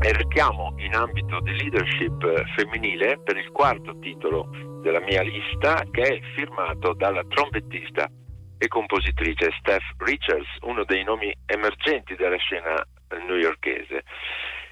e 0.02 0.14
restiamo 0.14 0.74
in 0.78 0.96
ambito 0.96 1.40
di 1.42 1.52
leadership 1.58 2.24
eh, 2.24 2.46
femminile 2.56 3.20
per 3.20 3.36
il 3.36 3.52
quarto 3.52 3.98
titolo 4.00 4.48
della 4.82 5.02
mia 5.02 5.22
lista 5.22 5.84
che 5.92 6.02
è 6.04 6.20
firmato 6.36 6.94
dalla 6.94 7.24
trombettista 7.28 8.10
e 8.58 8.68
compositrice 8.68 9.52
Steph 9.60 9.84
Richards, 9.98 10.48
uno 10.62 10.84
dei 10.86 11.04
nomi 11.04 11.34
emergenti 11.46 12.16
della 12.16 12.38
scena 12.38 12.82
newyorkese. 13.28 14.04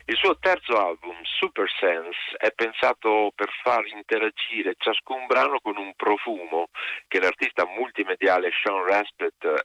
Il 0.09 0.15
suo 0.15 0.37
terzo 0.39 0.77
album, 0.79 1.21
Super 1.23 1.69
Sense, 1.69 2.17
è 2.37 2.53
pensato 2.53 3.33
per 3.35 3.49
far 3.61 3.85
interagire 3.87 4.75
ciascun 4.77 5.25
brano 5.25 5.59
con 5.59 5.75
un 5.75 5.93
profumo 5.97 6.69
che 7.09 7.19
l'artista 7.19 7.65
multimediale 7.65 8.49
Sean 8.63 8.85
Raspet 8.85 9.43
eh, 9.43 9.63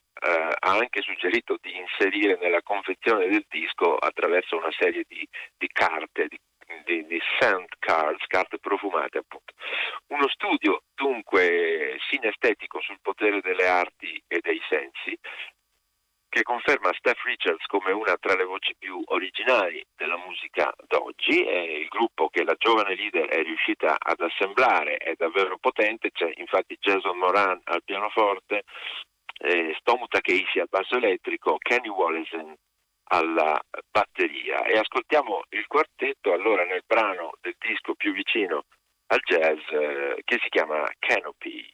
ha 0.58 0.72
anche 0.76 1.00
suggerito 1.00 1.58
di 1.60 1.76
inserire 1.76 2.36
nella 2.40 2.60
confezione 2.60 3.28
del 3.28 3.46
disco 3.48 3.94
attraverso 3.94 4.56
una 4.56 4.72
serie 4.76 5.04
di, 5.06 5.24
di 5.56 5.68
carte, 5.68 6.26
di, 6.26 6.40
di, 6.86 7.06
di 7.06 7.20
scent 7.20 7.76
cards, 7.78 8.26
carte 8.26 8.58
profumate 8.58 9.18
appunto. 9.18 9.54
Uno 10.08 10.26
studio 10.26 10.82
dunque 10.92 11.98
sinestetico 12.08 12.80
sul 12.80 12.98
potere 13.00 13.40
delle 13.42 13.68
arti 13.68 14.20
e 14.26 14.40
dei 14.40 14.60
sensi 14.68 15.16
che 16.32 16.44
conferma 16.44 16.90
Steph 16.94 17.22
Richards 17.24 17.66
come 17.66 17.92
una 17.92 18.16
tra 18.18 18.34
le 18.34 18.44
voci 18.44 18.74
più 18.78 19.02
originali 19.04 19.84
della 19.94 20.16
musica 20.16 20.72
d'oggi. 20.88 21.44
È 21.44 21.58
il 21.58 21.88
gruppo 21.88 22.30
che 22.30 22.42
la 22.42 22.54
giovane 22.56 22.94
leader 22.94 23.28
è 23.28 23.42
riuscita 23.42 23.96
ad 23.98 24.18
assemblare 24.18 24.96
è 24.96 25.12
davvero 25.14 25.58
potente, 25.58 26.10
c'è 26.10 26.32
infatti 26.36 26.78
Jason 26.80 27.18
Moran 27.18 27.60
al 27.64 27.82
pianoforte, 27.84 28.62
eh, 29.44 29.76
Stomu 29.78 30.06
Takeishi 30.06 30.60
al 30.60 30.68
basso 30.70 30.96
elettrico, 30.96 31.58
Kenny 31.58 31.88
Wallesen 31.88 32.56
alla 33.10 33.60
batteria 33.90 34.64
e 34.64 34.78
ascoltiamo 34.78 35.42
il 35.50 35.66
quartetto 35.66 36.32
allora 36.32 36.64
nel 36.64 36.82
brano 36.86 37.32
del 37.42 37.56
disco 37.58 37.94
più 37.94 38.14
vicino 38.14 38.64
al 39.08 39.20
jazz 39.20 39.60
eh, 39.68 40.22
che 40.24 40.38
si 40.42 40.48
chiama 40.48 40.88
Canopy. 40.98 41.68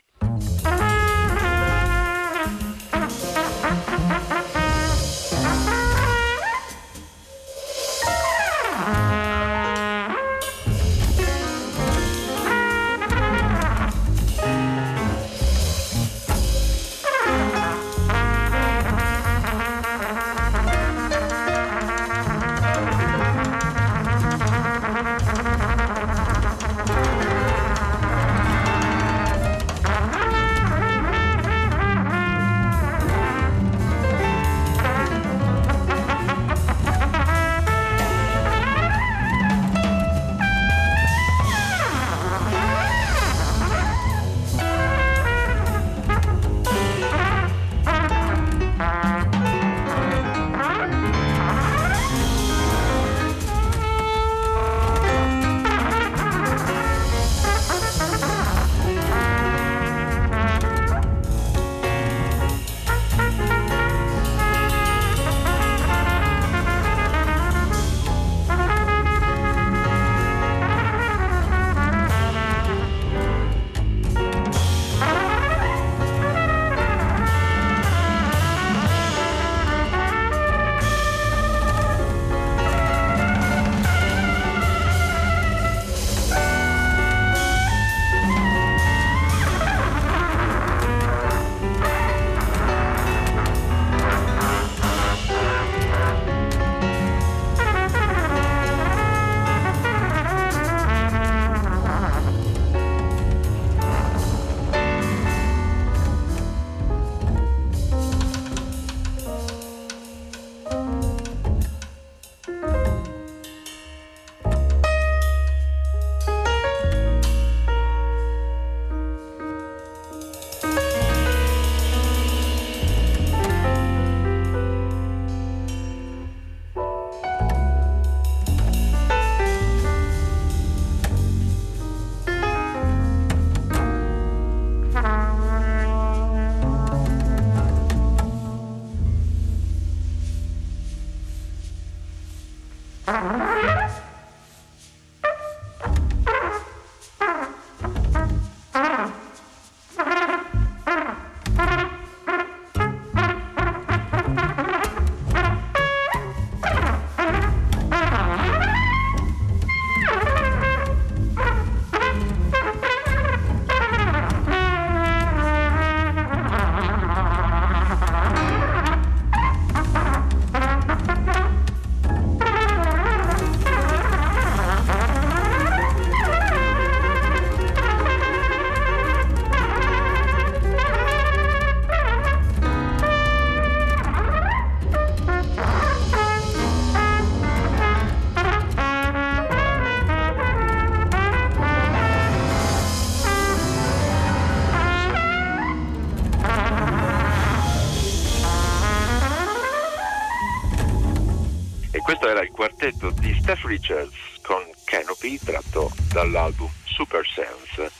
Quartetto 202.88 203.10
di 203.20 203.34
Steph 203.34 203.64
Richards 203.64 204.40
con 204.42 204.62
Canopy 204.84 205.38
tratto 205.38 205.90
dall'album 206.12 206.70
Super 206.84 207.26
Sense. 207.26 207.90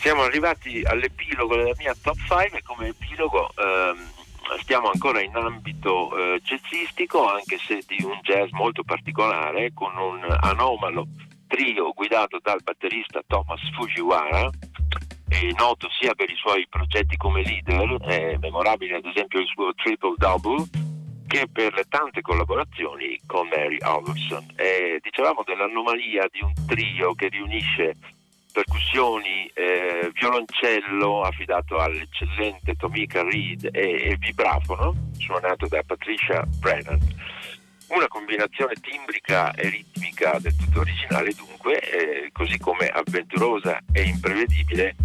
Siamo 0.00 0.22
arrivati 0.22 0.82
all'epilogo 0.84 1.56
della 1.56 1.74
mia 1.76 1.96
top 2.00 2.16
5 2.16 2.58
e 2.58 2.62
come 2.62 2.88
epilogo 2.88 3.52
ehm, 3.56 3.98
stiamo 4.60 4.90
ancora 4.90 5.20
in 5.20 5.34
ambito 5.34 6.16
eh, 6.16 6.40
jazzistico 6.42 7.28
anche 7.28 7.58
se 7.58 7.82
di 7.86 8.04
un 8.04 8.18
jazz 8.22 8.50
molto 8.50 8.84
particolare 8.84 9.72
con 9.74 9.96
un 9.96 10.24
anomalo 10.40 11.06
trio 11.48 11.92
guidato 11.92 12.38
dal 12.40 12.62
batterista 12.62 13.20
Thomas 13.26 13.60
Fujiwara 13.74 14.48
noto 15.56 15.88
sia 16.00 16.14
per 16.14 16.30
i 16.30 16.36
suoi 16.36 16.66
progetti 16.68 17.16
come 17.16 17.42
leader, 17.42 18.00
è 18.02 18.36
memorabile 18.38 18.96
ad 18.96 19.04
esempio 19.04 19.40
il 19.40 19.46
suo 19.46 19.72
triple 19.74 20.14
double, 20.16 20.64
che 21.28 21.46
per 21.46 21.74
le 21.74 21.84
tante 21.88 22.22
collaborazioni 22.22 23.20
con 23.26 23.46
Mary 23.48 23.76
Alderson. 23.78 24.44
E 24.56 24.98
dicevamo 25.00 25.44
dell'anomalia 25.44 26.26
di 26.32 26.40
un 26.42 26.52
trio 26.66 27.14
che 27.14 27.28
riunisce 27.28 27.94
percussioni, 28.50 29.48
eh, 29.54 30.10
violoncello 30.14 31.20
affidato 31.20 31.76
all'eccellente 31.76 32.74
Tomika 32.74 33.22
Reed 33.22 33.68
e, 33.70 34.10
e 34.10 34.16
vibrafono 34.18 34.94
suonato 35.18 35.68
da 35.68 35.82
Patricia 35.86 36.44
Brennan. 36.58 36.98
Una 37.88 38.08
combinazione 38.08 38.74
timbrica 38.80 39.52
e 39.52 39.68
ritmica 39.68 40.38
del 40.40 40.56
tutto 40.56 40.80
originale 40.80 41.32
dunque, 41.34 41.78
eh, 41.78 42.30
così 42.32 42.58
come 42.58 42.88
avventurosa 42.88 43.78
e 43.92 44.02
imprevedibile 44.02 44.96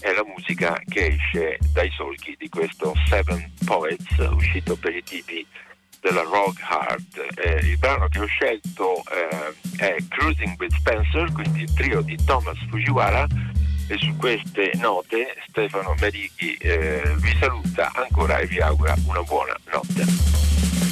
è 0.00 0.12
la 0.12 0.24
musica 0.24 0.80
che 0.88 1.06
esce 1.06 1.58
dai 1.72 1.90
solchi 1.90 2.34
di 2.36 2.48
questo 2.48 2.92
Seven 3.08 3.52
Poets 3.64 4.16
uscito 4.32 4.76
per 4.76 4.96
i 4.96 5.02
tipi 5.02 5.46
della 6.02 6.22
Rock 6.22 6.60
Hard. 6.68 7.26
Eh, 7.36 7.68
il 7.68 7.78
brano 7.78 8.08
che 8.08 8.18
ho 8.18 8.26
scelto 8.26 9.02
eh, 9.10 9.54
è 9.78 9.96
Cruising 10.08 10.56
with 10.58 10.74
Spencer, 10.74 11.32
quindi 11.32 11.62
il 11.62 11.72
trio 11.72 12.02
di 12.02 12.18
Thomas 12.24 12.58
Fujiwara 12.68 13.26
e 13.88 13.96
su 13.98 14.14
queste 14.16 14.72
note 14.74 15.36
Stefano 15.48 15.94
Merighi 16.00 16.54
eh, 16.54 17.14
vi 17.16 17.36
saluta 17.38 17.90
ancora 17.94 18.38
e 18.38 18.46
vi 18.46 18.60
augura 18.60 18.94
una 19.06 19.22
buona 19.22 19.56
notte. 19.70 20.91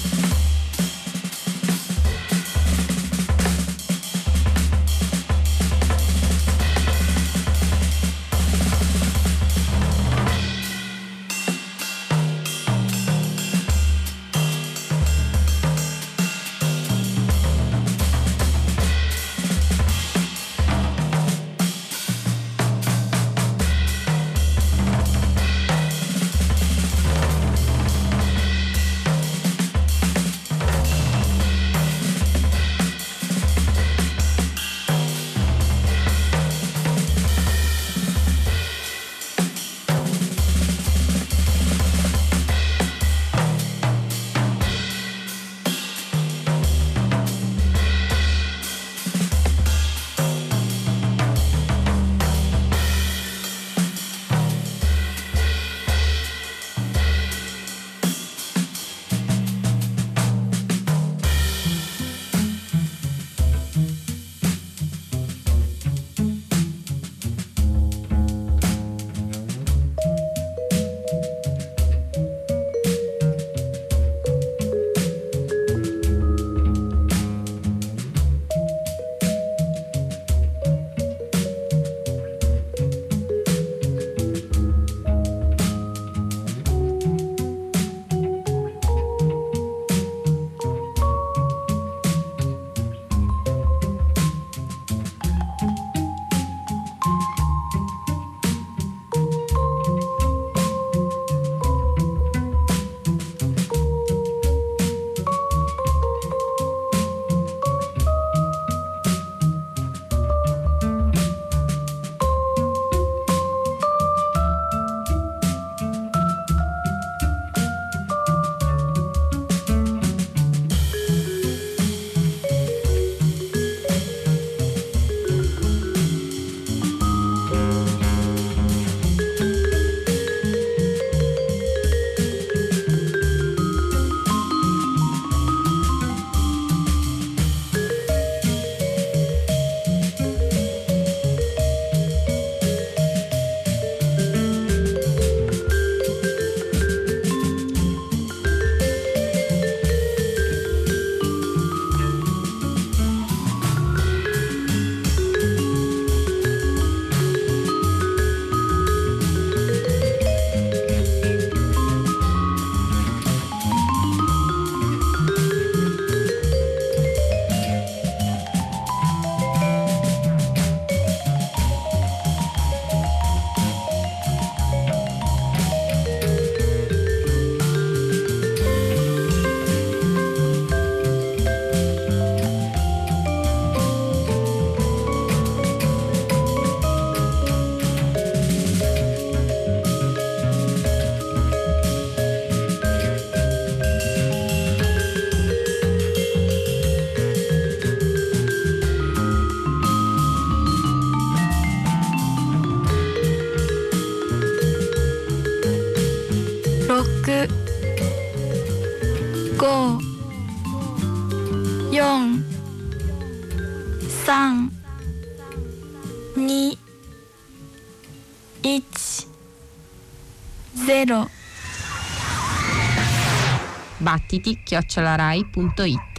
Battiti 223.99 224.59
chiocciolarai.it 224.63 226.10